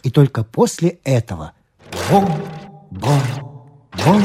И 0.05 0.11
только 0.11 0.45
после 0.45 1.01
этого 1.03 1.53
бом, 2.09 2.31
бом, 2.93 3.23
бом. 4.05 4.23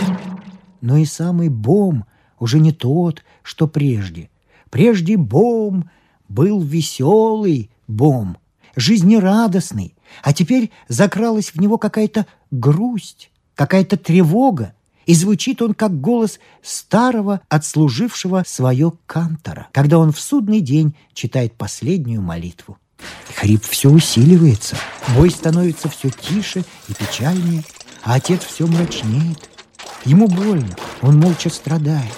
Но 0.79 0.97
и 0.97 1.05
самый 1.05 1.49
бом 1.49 2.05
уже 2.39 2.59
не 2.59 2.71
тот, 2.71 3.23
что 3.41 3.67
прежде. 3.67 4.29
Прежде 4.69 5.17
бом 5.17 5.89
был 6.29 6.61
веселый 6.61 7.71
бом, 7.87 8.37
жизнерадостный, 8.75 9.95
а 10.23 10.33
теперь 10.33 10.71
закралась 10.87 11.53
в 11.53 11.59
него 11.59 11.77
какая-то 11.77 12.25
грусть, 12.51 13.31
какая-то 13.55 13.97
тревога, 13.97 14.73
и 15.05 15.13
звучит 15.13 15.61
он 15.61 15.73
как 15.73 15.99
голос 15.99 16.39
старого, 16.61 17.41
отслужившего 17.49 18.43
свое 18.47 18.93
кантора, 19.05 19.67
когда 19.71 19.97
он 19.97 20.11
в 20.11 20.19
судный 20.19 20.61
день 20.61 20.95
читает 21.13 21.53
последнюю 21.53 22.21
молитву. 22.21 22.77
Хрип 23.35 23.63
все 23.63 23.89
усиливается, 23.89 24.77
бой 25.15 25.31
становится 25.31 25.89
все 25.89 26.09
тише 26.09 26.63
и 26.87 26.93
печальнее, 26.93 27.63
а 28.03 28.15
отец 28.15 28.43
все 28.43 28.67
мрачнеет. 28.67 29.50
Ему 30.05 30.27
больно, 30.27 30.75
он 31.01 31.19
молча 31.19 31.49
страдает. 31.49 32.13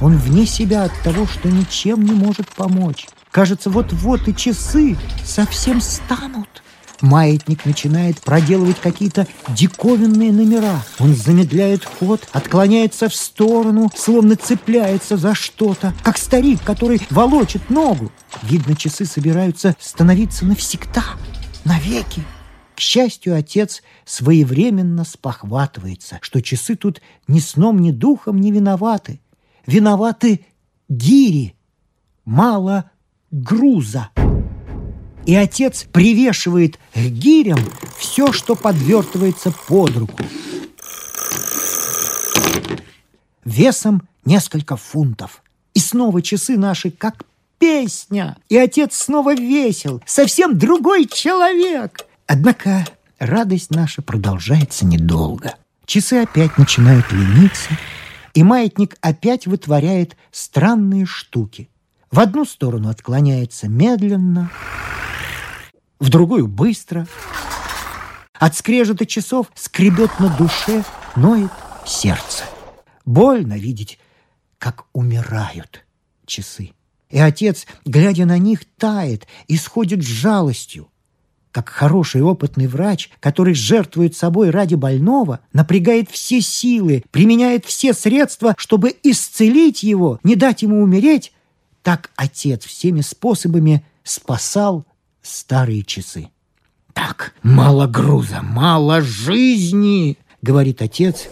Он 0.00 0.16
вне 0.16 0.46
себя 0.46 0.84
от 0.84 0.92
того, 1.02 1.26
что 1.26 1.48
ничем 1.50 2.04
не 2.04 2.12
может 2.12 2.48
помочь. 2.48 3.06
Кажется, 3.30 3.70
вот-вот 3.70 4.26
и 4.28 4.34
часы 4.34 4.96
совсем 5.24 5.80
станут. 5.80 6.62
Маятник 7.00 7.64
начинает 7.64 8.20
проделывать 8.20 8.80
какие-то 8.80 9.26
диковинные 9.48 10.32
номера. 10.32 10.82
Он 10.98 11.14
замедляет 11.14 11.84
ход, 11.84 12.28
отклоняется 12.32 13.08
в 13.08 13.14
сторону, 13.14 13.90
словно 13.94 14.34
цепляется 14.36 15.16
за 15.16 15.34
что-то, 15.34 15.94
как 16.02 16.18
старик, 16.18 16.62
который 16.64 17.00
волочит 17.10 17.70
ногу. 17.70 18.10
Видно, 18.42 18.74
часы 18.74 19.04
собираются 19.04 19.76
становиться 19.78 20.44
навсегда, 20.44 21.04
навеки. 21.64 22.24
К 22.78 22.80
счастью, 22.80 23.34
отец 23.34 23.82
своевременно 24.04 25.02
спохватывается, 25.02 26.20
что 26.22 26.40
часы 26.40 26.76
тут 26.76 27.02
ни 27.26 27.40
сном, 27.40 27.80
ни 27.80 27.90
духом 27.90 28.40
не 28.40 28.52
виноваты. 28.52 29.18
Виноваты 29.66 30.46
гири, 30.88 31.56
мало 32.24 32.88
груза 33.32 34.10
и 35.26 35.34
отец 35.34 35.86
привешивает 35.90 36.78
к 36.94 36.98
гирям 37.00 37.58
все, 37.96 38.32
что 38.32 38.54
подвертывается 38.54 39.52
под 39.66 39.96
руку. 39.96 40.22
Весом 43.44 44.06
несколько 44.24 44.76
фунтов. 44.76 45.42
И 45.74 45.80
снова 45.80 46.22
часы 46.22 46.56
наши 46.56 46.92
как 46.92 47.24
песня. 47.58 48.36
И 48.48 48.56
отец 48.56 48.94
снова 48.94 49.34
весел, 49.34 50.00
совсем 50.06 50.56
другой 50.56 51.06
человек. 51.06 52.07
Однако 52.30 52.84
радость 53.18 53.70
наша 53.70 54.02
продолжается 54.02 54.84
недолго. 54.84 55.54
Часы 55.86 56.22
опять 56.22 56.58
начинают 56.58 57.10
лениться, 57.10 57.70
и 58.34 58.42
маятник 58.42 58.98
опять 59.00 59.46
вытворяет 59.46 60.14
странные 60.30 61.06
штуки. 61.06 61.70
В 62.10 62.20
одну 62.20 62.44
сторону 62.44 62.90
отклоняется 62.90 63.68
медленно, 63.68 64.50
в 65.98 66.10
другую 66.10 66.48
быстро. 66.48 67.06
От 68.34 68.54
скрежета 68.54 69.06
часов 69.06 69.46
скребет 69.54 70.20
на 70.20 70.28
душе, 70.36 70.84
ноет 71.16 71.50
сердце. 71.86 72.44
Больно 73.06 73.54
видеть, 73.54 73.98
как 74.58 74.84
умирают 74.92 75.86
часы. 76.26 76.72
И 77.08 77.18
отец, 77.18 77.66
глядя 77.86 78.26
на 78.26 78.36
них, 78.36 78.66
тает 78.76 79.26
и 79.46 79.56
сходит 79.56 80.02
с 80.02 80.06
жалостью. 80.06 80.90
Как 81.58 81.70
хороший 81.70 82.22
опытный 82.22 82.68
врач, 82.68 83.10
который 83.18 83.52
жертвует 83.52 84.14
собой 84.14 84.50
ради 84.50 84.76
больного, 84.76 85.40
напрягает 85.52 86.08
все 86.08 86.40
силы, 86.40 87.02
применяет 87.10 87.64
все 87.64 87.94
средства, 87.94 88.54
чтобы 88.56 88.94
исцелить 89.02 89.82
его, 89.82 90.20
не 90.22 90.36
дать 90.36 90.62
ему 90.62 90.80
умереть, 90.80 91.32
так 91.82 92.12
отец 92.14 92.64
всеми 92.64 93.00
способами 93.00 93.84
спасал 94.04 94.86
старые 95.20 95.82
часы. 95.82 96.28
«Так, 96.92 97.34
мало 97.42 97.88
груза, 97.88 98.38
мало 98.40 99.00
жизни!»— 99.00 100.16
говорит 100.42 100.80
отец 100.80 101.26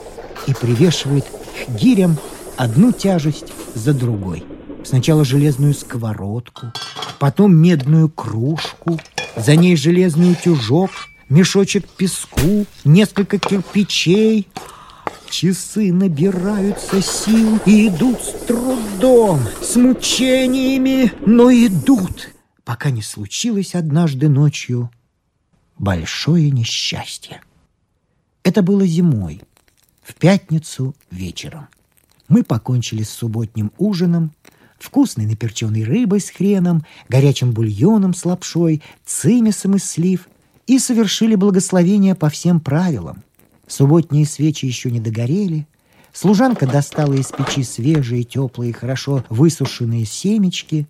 и 0.48 0.54
привешивает 0.54 1.24
к 1.24 1.70
гирям 1.70 2.18
одну 2.56 2.90
тяжесть 2.90 3.52
за 3.76 3.94
другой. 3.94 4.44
Сначала 4.87 5.25
железную 5.25 5.75
сковородку, 5.75 6.72
потом 7.18 7.57
медную 7.57 8.09
кружку, 8.09 9.01
за 9.35 9.57
ней 9.57 9.75
железный 9.75 10.31
утюжок, 10.31 10.92
мешочек 11.29 11.88
песку, 11.88 12.66
несколько 12.85 13.40
кирпичей. 13.40 14.46
Часы 15.29 15.92
набираются 15.92 17.03
сил 17.03 17.59
и 17.66 17.88
идут 17.88 18.20
с 18.22 18.46
трудом, 18.46 19.40
с 19.61 19.75
мучениями, 19.75 21.12
но 21.27 21.51
идут, 21.51 22.31
пока 22.62 22.90
не 22.90 23.03
случилось 23.03 23.75
однажды 23.75 24.29
ночью 24.29 24.92
большое 25.79 26.53
несчастье. 26.53 27.40
Это 28.44 28.62
было 28.62 28.87
зимой, 28.87 29.42
в 30.05 30.14
пятницу 30.14 30.94
вечером. 31.11 31.66
Мы 32.29 32.44
покончили 32.44 33.03
с 33.03 33.11
субботним 33.11 33.72
ужином, 33.79 34.33
вкусной 34.78 35.26
наперченной 35.26 35.84
рыбой 35.84 36.20
с 36.20 36.30
хреном, 36.30 36.84
горячим 37.08 37.52
бульоном 37.52 38.14
с 38.14 38.24
лапшой, 38.24 38.82
цимисом 39.04 39.76
из 39.76 39.84
слив 39.84 40.28
и 40.66 40.78
совершили 40.78 41.34
благословение 41.34 42.14
по 42.14 42.28
всем 42.28 42.60
правилам. 42.60 43.22
Субботние 43.66 44.26
свечи 44.26 44.66
еще 44.66 44.90
не 44.90 45.00
догорели, 45.00 45.66
служанка 46.12 46.66
достала 46.66 47.14
из 47.14 47.26
печи 47.26 47.62
свежие, 47.62 48.24
теплые, 48.24 48.72
хорошо 48.72 49.24
высушенные 49.28 50.04
семечки. 50.04 50.86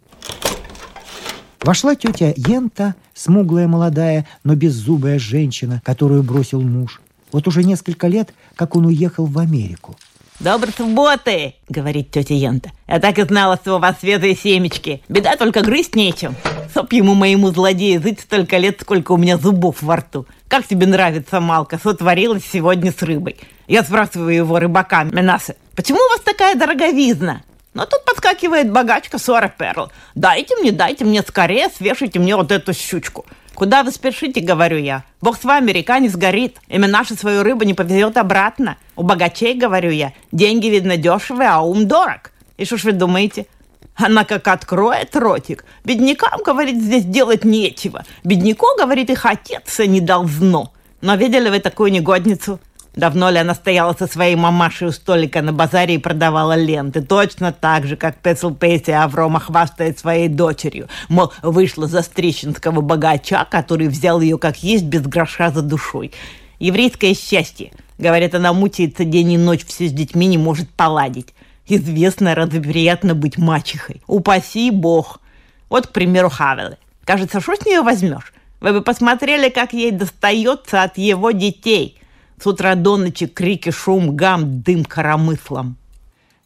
Вошла 1.63 1.95
тетя 1.95 2.33
Ента, 2.37 2.95
смуглая 3.15 3.67
молодая, 3.67 4.27
но 4.45 4.55
беззубая 4.55 5.19
женщина, 5.19 5.81
которую 5.85 6.23
бросил 6.23 6.61
муж. 6.61 7.01
Вот 7.33 7.49
уже 7.49 7.65
несколько 7.65 8.07
лет, 8.07 8.33
как 8.55 8.77
он 8.77 8.87
уехал 8.87 9.27
в 9.27 9.39
Америку. 9.39 9.97
«Доброй 10.39 10.73
субботы!»— 10.77 11.55
говорит 11.69 12.11
тетя 12.11 12.35
Янта. 12.35 12.71
«Я 12.87 13.01
так 13.01 13.19
и 13.19 13.23
знала, 13.23 13.57
что 13.57 13.77
у 13.77 13.79
вас 13.79 13.97
свежие 14.01 14.37
семечки. 14.37 15.03
Беда 15.09 15.37
только 15.37 15.63
грызть 15.63 15.97
нечем. 15.97 16.37
Соп 16.75 16.93
ему 16.93 17.15
моему 17.15 17.51
злодею 17.53 18.03
жить 18.03 18.21
столько 18.21 18.59
лет, 18.59 18.79
сколько 18.83 19.13
у 19.13 19.17
меня 19.17 19.39
зубов 19.39 19.81
во 19.81 19.97
рту. 19.97 20.27
Как 20.49 20.67
тебе 20.67 20.87
нравится, 20.87 21.41
Малка, 21.41 21.79
что 21.79 21.95
творилось 21.95 22.45
сегодня 22.53 22.93
с 22.93 23.03
рыбой? 23.03 23.39
Я 23.67 23.83
спрашиваю 23.83 24.35
его 24.35 24.59
рыбака 24.59 25.05
Менасы, 25.05 25.57
почему 25.75 25.99
у 25.99 26.11
вас 26.11 26.21
такая 26.21 26.55
дороговизна? 26.55 27.43
Но 27.73 27.87
тут 27.87 28.05
подскакивает 28.05 28.71
богачка 28.71 29.19
Сора 29.19 29.53
Перл. 29.57 29.91
«Дайте 30.15 30.57
мне, 30.57 30.73
дайте 30.73 31.05
мне 31.05 31.23
скорее, 31.23 31.69
свешите 31.69 32.19
мне 32.19 32.37
вот 32.37 32.51
эту 32.51 32.73
щучку». 32.73 33.25
«Куда 33.57 33.83
вы 33.85 33.91
спешите?»— 33.91 34.41
говорю 34.43 34.77
я. 34.77 35.03
«Бог 35.23 35.39
с 35.39 35.45
вами, 35.45 35.71
река 35.73 35.99
не 35.99 36.11
сгорит. 36.11 36.59
Именно 36.69 36.99
наша 36.99 37.15
свою 37.17 37.43
рыбу 37.43 37.65
не 37.65 37.73
повезет 37.73 38.19
обратно. 38.19 38.77
У 38.97 39.03
богачей,— 39.03 39.55
говорю 39.59 39.91
я,— 39.91 40.13
деньги, 40.31 40.67
видно, 40.67 40.99
дешевые, 40.99 41.49
а 41.49 41.63
ум 41.63 41.89
дорог. 41.89 42.33
И 42.59 42.67
что 42.67 42.77
ж 42.77 42.85
вы 42.85 42.93
думаете?» 42.93 43.47
Она 43.95 44.25
как 44.25 44.47
откроет 44.49 45.17
ротик. 45.17 45.65
Беднякам, 45.85 46.43
говорит, 46.45 46.83
здесь 46.83 47.05
делать 47.05 47.47
нечего. 47.47 48.05
Бедняку, 48.25 48.67
говорит, 48.79 49.09
их 49.09 49.25
отец 49.25 49.79
не 49.79 50.03
должно. 50.03 50.71
Но 51.01 51.15
видели 51.15 51.49
вы 51.49 51.61
такую 51.61 51.91
негодницу? 51.93 52.61
Давно 52.97 53.29
ли 53.29 53.37
она 53.37 53.55
стояла 53.55 53.93
со 53.93 54.07
своей 54.07 54.37
мамашей 54.37 54.89
у 54.89 54.91
столика 54.91 55.43
на 55.43 55.53
базаре 55.53 55.97
и 55.97 55.99
продавала 55.99 56.57
ленты? 56.57 57.03
Точно 57.03 57.53
так 57.53 57.87
же, 57.87 57.95
как 57.95 58.17
Пецл 58.17 58.53
Пейси 58.53 58.91
Аврома 58.91 59.39
хвастает 59.39 59.99
своей 59.99 60.29
дочерью. 60.29 60.89
Мол, 61.11 61.31
вышла 61.43 61.87
за 61.87 62.01
стрищенского 62.01 62.81
богача, 62.81 63.47
который 63.51 63.89
взял 63.89 64.23
ее 64.23 64.39
как 64.39 64.63
есть 64.63 64.85
без 64.85 65.03
гроша 65.03 65.51
за 65.51 65.61
душой. 65.61 66.13
Еврейское 66.59 67.13
счастье. 67.13 67.71
Говорят, 67.99 68.35
она 68.35 68.55
мучается 68.55 69.05
день 69.05 69.33
и 69.33 69.39
ночь, 69.39 69.67
все 69.67 69.89
с 69.89 69.93
детьми 69.93 70.27
не 70.27 70.39
может 70.39 70.71
поладить. 70.71 71.35
Известно, 71.69 72.35
разве 72.35 72.63
приятно 72.63 73.15
быть 73.15 73.37
мачехой? 73.37 74.01
Упаси 74.07 74.71
бог. 74.71 75.21
Вот, 75.69 75.89
к 75.89 75.93
примеру, 75.93 76.31
Хавелы. 76.31 76.79
Кажется, 77.05 77.43
что 77.43 77.57
с 77.57 77.67
нее 77.67 77.83
возьмешь? 77.83 78.33
Вы 78.61 78.73
бы 78.73 78.81
посмотрели, 78.81 79.51
как 79.51 79.75
ей 79.75 79.91
достается 79.91 80.83
от 80.83 80.97
его 80.97 81.33
детей– 81.33 82.01
с 82.41 82.47
утра 82.47 82.75
до 82.75 82.97
ночи 82.97 83.27
крики, 83.27 83.71
шум, 83.71 84.17
гам, 84.17 84.63
дым 84.63 84.85
коромыслом. 84.85 85.77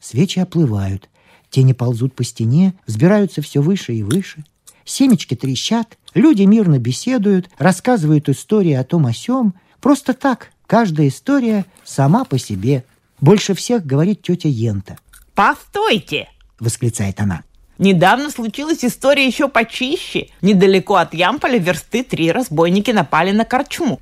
Свечи 0.00 0.38
оплывают, 0.38 1.08
тени 1.50 1.72
ползут 1.72 2.14
по 2.14 2.24
стене, 2.24 2.74
взбираются 2.86 3.42
все 3.42 3.60
выше 3.60 3.94
и 3.94 4.02
выше. 4.02 4.44
Семечки 4.84 5.34
трещат, 5.34 5.98
люди 6.14 6.42
мирно 6.42 6.78
беседуют, 6.78 7.50
рассказывают 7.58 8.28
истории 8.28 8.72
о 8.72 8.84
том 8.84 9.06
о 9.06 9.12
сём. 9.12 9.54
Просто 9.80 10.14
так, 10.14 10.50
каждая 10.66 11.08
история 11.08 11.64
сама 11.84 12.24
по 12.24 12.38
себе. 12.38 12.84
Больше 13.20 13.54
всех 13.54 13.84
говорит 13.84 14.22
тетя 14.22 14.48
Ента. 14.48 14.98
«Постойте!»— 15.34 16.28
восклицает 16.58 17.20
она. 17.20 17.42
Недавно 17.78 18.30
случилась 18.30 18.84
история 18.84 19.26
еще 19.26 19.48
почище. 19.48 20.28
Недалеко 20.42 20.96
от 20.96 21.14
Ямполя 21.14 21.58
версты 21.58 22.02
три 22.04 22.30
разбойники 22.30 22.90
напали 22.90 23.30
на 23.30 23.46
корчму. 23.46 24.00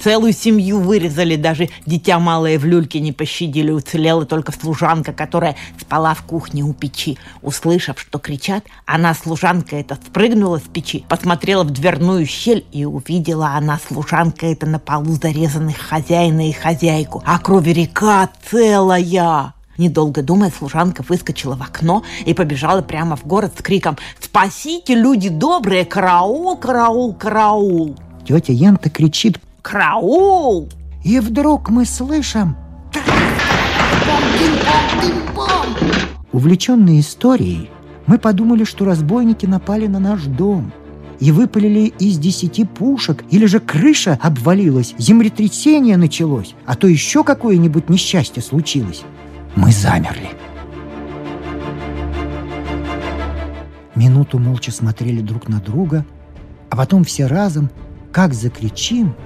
Целую 0.00 0.32
семью 0.32 0.80
вырезали, 0.80 1.36
даже 1.36 1.68
дитя 1.86 2.18
малое 2.18 2.58
в 2.58 2.64
люльке 2.64 3.00
не 3.00 3.12
пощадили. 3.12 3.70
Уцелела 3.70 4.24
только 4.26 4.52
служанка, 4.52 5.12
которая 5.12 5.56
спала 5.80 6.14
в 6.14 6.22
кухне 6.22 6.62
у 6.62 6.72
печи. 6.72 7.18
Услышав, 7.42 8.00
что 8.00 8.18
кричат, 8.18 8.64
она, 8.86 9.14
служанка 9.14 9.76
эта, 9.76 9.94
спрыгнула 9.94 10.58
с 10.58 10.62
печи, 10.62 11.04
посмотрела 11.08 11.64
в 11.64 11.70
дверную 11.70 12.26
щель 12.26 12.64
и 12.72 12.84
увидела 12.84 13.50
она, 13.50 13.78
служанка 13.88 14.46
эта, 14.46 14.66
на 14.66 14.78
полу 14.78 15.14
зарезанных 15.14 15.78
хозяина 15.78 16.48
и 16.48 16.52
хозяйку. 16.52 17.22
А 17.26 17.38
крови 17.38 17.70
река 17.70 18.28
целая! 18.50 19.54
Недолго 19.78 20.22
думая, 20.22 20.52
служанка 20.56 21.02
выскочила 21.08 21.56
в 21.56 21.62
окно 21.62 22.02
и 22.26 22.34
побежала 22.34 22.82
прямо 22.82 23.16
в 23.16 23.26
город 23.26 23.54
с 23.58 23.62
криком 23.62 23.96
«Спасите, 24.20 24.94
люди 24.94 25.28
добрые! 25.28 25.84
Караул, 25.84 26.56
караул, 26.56 27.14
караул!» 27.14 27.96
Тетя 28.26 28.52
Янта 28.52 28.90
кричит 28.90 29.40
Краул! 29.62 30.68
И 31.04 31.20
вдруг 31.20 31.70
мы 31.70 31.86
слышим... 31.86 32.56
Увлеченные 36.32 37.00
историей, 37.00 37.70
мы 38.06 38.18
подумали, 38.18 38.64
что 38.64 38.84
разбойники 38.84 39.46
напали 39.46 39.86
на 39.86 40.00
наш 40.00 40.24
дом 40.24 40.72
и 41.20 41.30
выпалили 41.30 41.92
из 41.98 42.18
десяти 42.18 42.64
пушек, 42.64 43.22
или 43.30 43.44
же 43.46 43.60
крыша 43.60 44.18
обвалилась, 44.20 44.94
землетрясение 44.98 45.96
началось, 45.96 46.54
а 46.66 46.74
то 46.74 46.88
еще 46.88 47.22
какое-нибудь 47.22 47.90
несчастье 47.90 48.42
случилось. 48.42 49.02
Мы 49.54 49.70
замерли. 49.70 50.30
Минуту 53.94 54.38
молча 54.38 54.72
смотрели 54.72 55.20
друг 55.20 55.48
на 55.48 55.60
друга, 55.60 56.04
а 56.70 56.76
потом 56.76 57.04
все 57.04 57.26
разом, 57.26 57.70
как 58.10 58.32
закричим– 58.34 59.14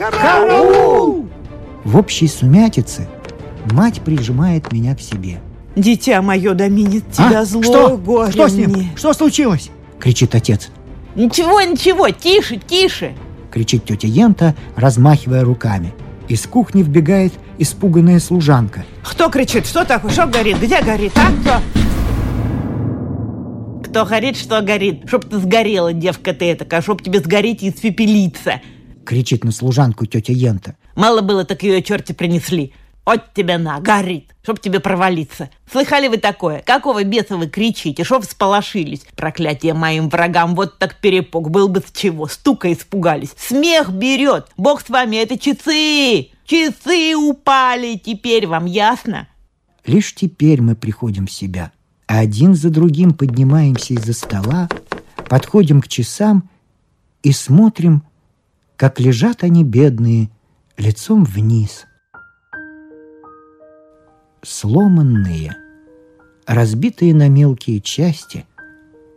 Караул! 0.00 1.28
В 1.84 1.98
общей 1.98 2.26
сумятице 2.26 3.06
мать 3.70 4.00
прижимает 4.00 4.72
меня 4.72 4.96
к 4.96 5.00
себе. 5.02 5.42
Дитя 5.76 6.22
мое 6.22 6.54
доменит 6.54 7.12
тебя 7.12 7.40
а? 7.40 7.44
злое 7.44 7.64
Что? 7.64 7.98
горе 7.98 8.32
Что 8.32 8.48
с 8.48 8.54
ним? 8.54 8.70
Мне. 8.70 8.92
Что 8.96 9.12
случилось? 9.12 9.70
Кричит 9.98 10.34
отец. 10.34 10.70
Ничего, 11.14 11.60
ничего, 11.60 12.08
тише, 12.08 12.56
тише. 12.56 13.12
Кричит 13.52 13.84
тетя 13.84 14.08
Ента, 14.08 14.54
размахивая 14.74 15.44
руками. 15.44 15.92
Из 16.28 16.46
кухни 16.46 16.82
вбегает 16.82 17.34
испуганная 17.58 18.20
служанка. 18.20 18.86
Кто 19.02 19.28
кричит? 19.28 19.66
Что 19.66 19.84
такое? 19.84 20.10
Что 20.10 20.24
горит? 20.24 20.58
Где 20.62 20.80
горит? 20.80 21.12
А? 21.16 21.60
Кто? 23.82 23.90
Кто 23.90 24.06
горит, 24.06 24.38
что 24.38 24.62
горит? 24.62 25.02
Чтоб 25.06 25.26
ты 25.26 25.38
сгорела, 25.38 25.92
девка 25.92 26.32
ты 26.32 26.52
этакая, 26.52 26.80
чтоб 26.80 27.02
тебе 27.02 27.20
сгореть 27.20 27.62
и 27.62 27.68
испепелиться 27.68 28.62
кричит 29.10 29.42
на 29.42 29.50
служанку 29.50 30.06
тетя 30.06 30.32
Ента. 30.32 30.76
Мало 30.94 31.20
было, 31.20 31.44
так 31.44 31.64
ее 31.64 31.82
черти 31.82 32.12
принесли. 32.12 32.72
От 33.04 33.34
тебя 33.34 33.58
на, 33.58 33.80
горит, 33.80 34.32
чтоб 34.44 34.60
тебе 34.60 34.78
провалиться. 34.78 35.50
Слыхали 35.68 36.06
вы 36.06 36.18
такое? 36.18 36.62
Какого 36.64 37.02
беса 37.02 37.36
вы 37.36 37.48
кричите? 37.48 38.04
Шо 38.04 38.20
всполошились? 38.20 39.04
Проклятие 39.16 39.74
моим 39.74 40.10
врагам, 40.10 40.54
вот 40.54 40.78
так 40.78 41.00
перепуг. 41.00 41.50
Был 41.50 41.68
бы 41.68 41.80
с 41.80 41.90
чего, 41.90 42.28
стука 42.28 42.72
испугались. 42.72 43.34
Смех 43.36 43.90
берет. 43.90 44.46
Бог 44.56 44.80
с 44.80 44.88
вами, 44.88 45.16
это 45.16 45.36
часы. 45.36 46.28
Часы 46.44 47.16
упали, 47.16 47.96
теперь 47.96 48.46
вам 48.46 48.66
ясно? 48.66 49.26
Лишь 49.86 50.14
теперь 50.14 50.60
мы 50.60 50.76
приходим 50.76 51.26
в 51.26 51.32
себя. 51.32 51.72
Один 52.06 52.54
за 52.54 52.70
другим 52.70 53.14
поднимаемся 53.14 53.94
из-за 53.94 54.12
стола, 54.12 54.68
подходим 55.28 55.82
к 55.82 55.88
часам 55.88 56.48
и 57.24 57.32
смотрим, 57.32 58.04
как 58.80 58.98
лежат 58.98 59.44
они 59.44 59.62
бедные, 59.62 60.30
лицом 60.78 61.22
вниз. 61.22 61.84
Сломанные, 64.42 65.54
разбитые 66.46 67.14
на 67.14 67.28
мелкие 67.28 67.82
части, 67.82 68.46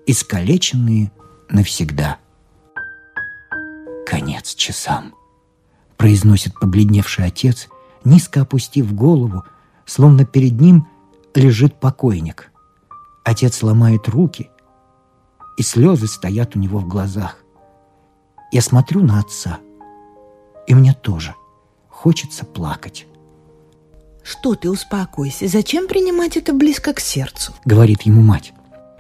искалеченные 0.06 1.14
навсегда. 1.50 2.18
«Конец 4.06 4.54
часам»,— 4.54 5.16
произносит 5.96 6.60
побледневший 6.60 7.28
отец, 7.28 7.70
низко 8.04 8.42
опустив 8.42 8.94
голову, 8.94 9.46
словно 9.86 10.26
перед 10.26 10.60
ним 10.60 10.90
лежит 11.36 11.80
покойник. 11.80 12.52
Отец 13.24 13.64
ломает 13.64 14.10
руки, 14.10 14.50
и 15.58 15.64
слезы 15.64 16.08
стоят 16.08 16.58
у 16.58 16.60
него 16.60 16.80
в 16.80 16.88
глазах. 16.90 17.43
Я 18.54 18.62
смотрю 18.62 19.02
на 19.02 19.20
отца, 19.20 19.58
и 20.68 20.76
мне 20.76 20.94
тоже 20.94 21.34
хочется 21.90 22.46
плакать. 22.46 23.08
Что 24.22 24.54
ты, 24.54 24.70
успокойся. 24.70 25.48
Зачем 25.48 25.88
принимать 25.88 26.38
это 26.38 26.54
близко 26.54 26.94
к 26.94 27.00
сердцу? 27.00 27.52
Говорит 27.66 28.04
ему 28.04 28.22
мать. 28.22 28.54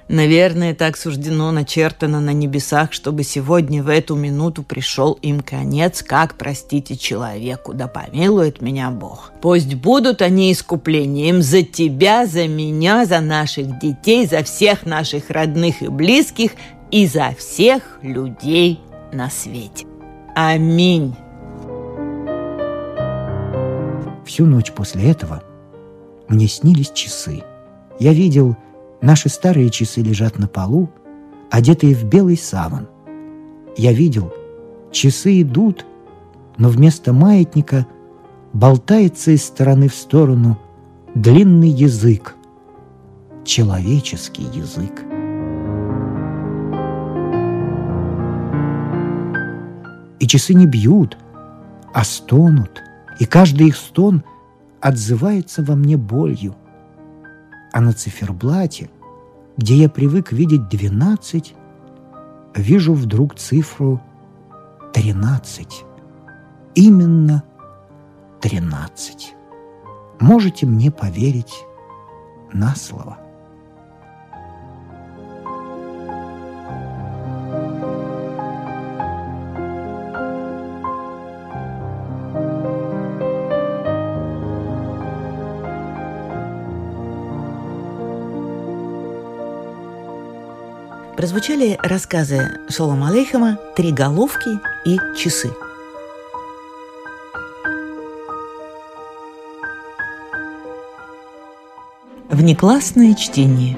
Наверное, 0.08 0.74
так 0.74 0.98
суждено, 0.98 1.52
начертано 1.52 2.20
на 2.20 2.34
небесах, 2.34 2.94
чтобы 2.94 3.22
сегодня 3.22 3.84
в 3.84 3.90
эту 3.90 4.16
минуту 4.16 4.64
пришел 4.64 5.14
им 5.22 5.42
конец, 5.42 6.02
как 6.02 6.34
простите 6.36 6.98
человеку, 6.98 7.76
да 7.76 7.88
помилует 7.88 8.60
меня 8.60 8.90
Бог. 8.90 9.34
Пусть 9.40 9.76
будут 9.76 10.24
они 10.24 10.52
искуплением 10.52 11.44
за 11.44 11.62
тебя, 11.62 12.26
за 12.26 12.48
меня, 12.48 13.06
за 13.06 13.20
наших 13.20 13.78
детей, 13.78 14.26
за 14.26 14.44
всех 14.44 14.88
наших 14.88 15.30
родных 15.30 15.84
и 15.84 15.90
близких 15.90 16.54
и 16.90 17.06
за 17.06 17.36
всех 17.38 18.00
людей 18.02 18.80
на 19.14 19.30
свете. 19.30 19.86
Аминь. 20.36 21.16
Всю 24.26 24.46
ночь 24.46 24.72
после 24.72 25.12
этого 25.12 25.44
мне 26.28 26.48
снились 26.48 26.92
часы. 26.92 27.44
Я 28.00 28.14
видел, 28.14 28.56
наши 29.02 29.30
старые 29.30 29.70
часы 29.70 30.02
лежат 30.02 30.40
на 30.40 30.48
полу, 30.48 30.90
одетые 31.52 31.94
в 31.94 32.06
белый 32.06 32.38
саван. 32.38 32.88
Я 33.78 33.94
видел, 33.94 34.34
часы 34.92 35.42
идут, 35.42 35.86
но 36.58 36.70
вместо 36.70 37.14
маятника 37.14 37.86
болтается 38.54 39.32
из 39.32 39.44
стороны 39.44 39.90
в 39.90 39.96
сторону 39.96 40.58
длинный 41.14 41.70
язык, 41.70 42.36
человеческий 43.46 44.44
язык. 44.54 45.04
И 50.24 50.28
часы 50.28 50.54
не 50.54 50.66
бьют, 50.66 51.18
а 51.94 52.06
стонут– 52.06 52.82
и 53.20 53.26
каждый 53.26 53.68
их 53.68 53.78
стон 53.78 54.24
отзывается 54.82 55.64
во 55.64 55.76
мне 55.76 55.98
болью. 55.98 56.56
А 57.72 57.82
на 57.82 57.94
циферблате, 57.94 58.90
где 59.58 59.76
я 59.76 59.90
привык 59.90 60.32
видеть 60.32 60.68
двенадцать, 60.68 61.56
вижу 62.56 62.94
вдруг 62.94 63.36
цифру 63.36 64.02
тринадцать. 64.94 65.84
Именно 66.76 67.44
тринадцать. 68.42 69.36
Можете 70.20 70.66
мне 70.66 70.92
поверить 70.92 71.54
на 72.52 72.76
слово. 72.76 73.18
Прозвучали 91.24 91.80
рассказы 91.82 92.60
Шолома 92.68 93.08
Алейхама 93.08 93.58
«Три 93.78 93.94
головки» 93.94 94.60
и 94.84 94.98
«Часы». 95.18 95.54
Внеклассное 102.30 103.16
чтение. 103.16 103.78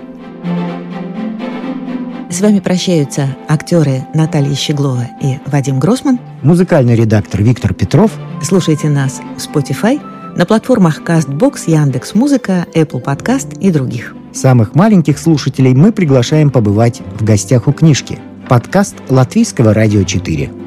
С 2.32 2.42
вами 2.42 2.62
прощаются 2.62 3.28
актеры 3.48 4.08
Наталья 4.16 4.56
Щеглова 4.56 5.06
и 5.22 5.38
Вадим 5.46 5.80
Гросман. 5.80 6.20
Музыкальный 6.42 6.96
редактор 6.96 7.44
Виктор 7.44 7.76
Петров. 7.76 8.12
Слушайте 8.42 8.90
нас 8.90 9.22
в 9.38 9.48
Spotify, 9.48 10.02
на 10.36 10.48
платформах 10.48 11.02
CastBox, 11.02 11.66
Яндекс.Музыка, 11.68 12.66
Apple 12.74 13.04
Podcast 13.04 13.60
и 13.60 13.70
других. 13.70 14.16
Самых 14.36 14.76
маленьких 14.76 15.18
слушателей 15.18 15.74
мы 15.74 15.94
приглашаем 15.94 16.50
побывать 16.50 17.02
в 17.18 17.24
гостях 17.24 17.70
у 17.70 17.72
книжки. 17.72 18.20
Подкаст 18.50 18.96
Латвийского 19.08 19.74
радио 19.74 20.04
4. 20.04 20.65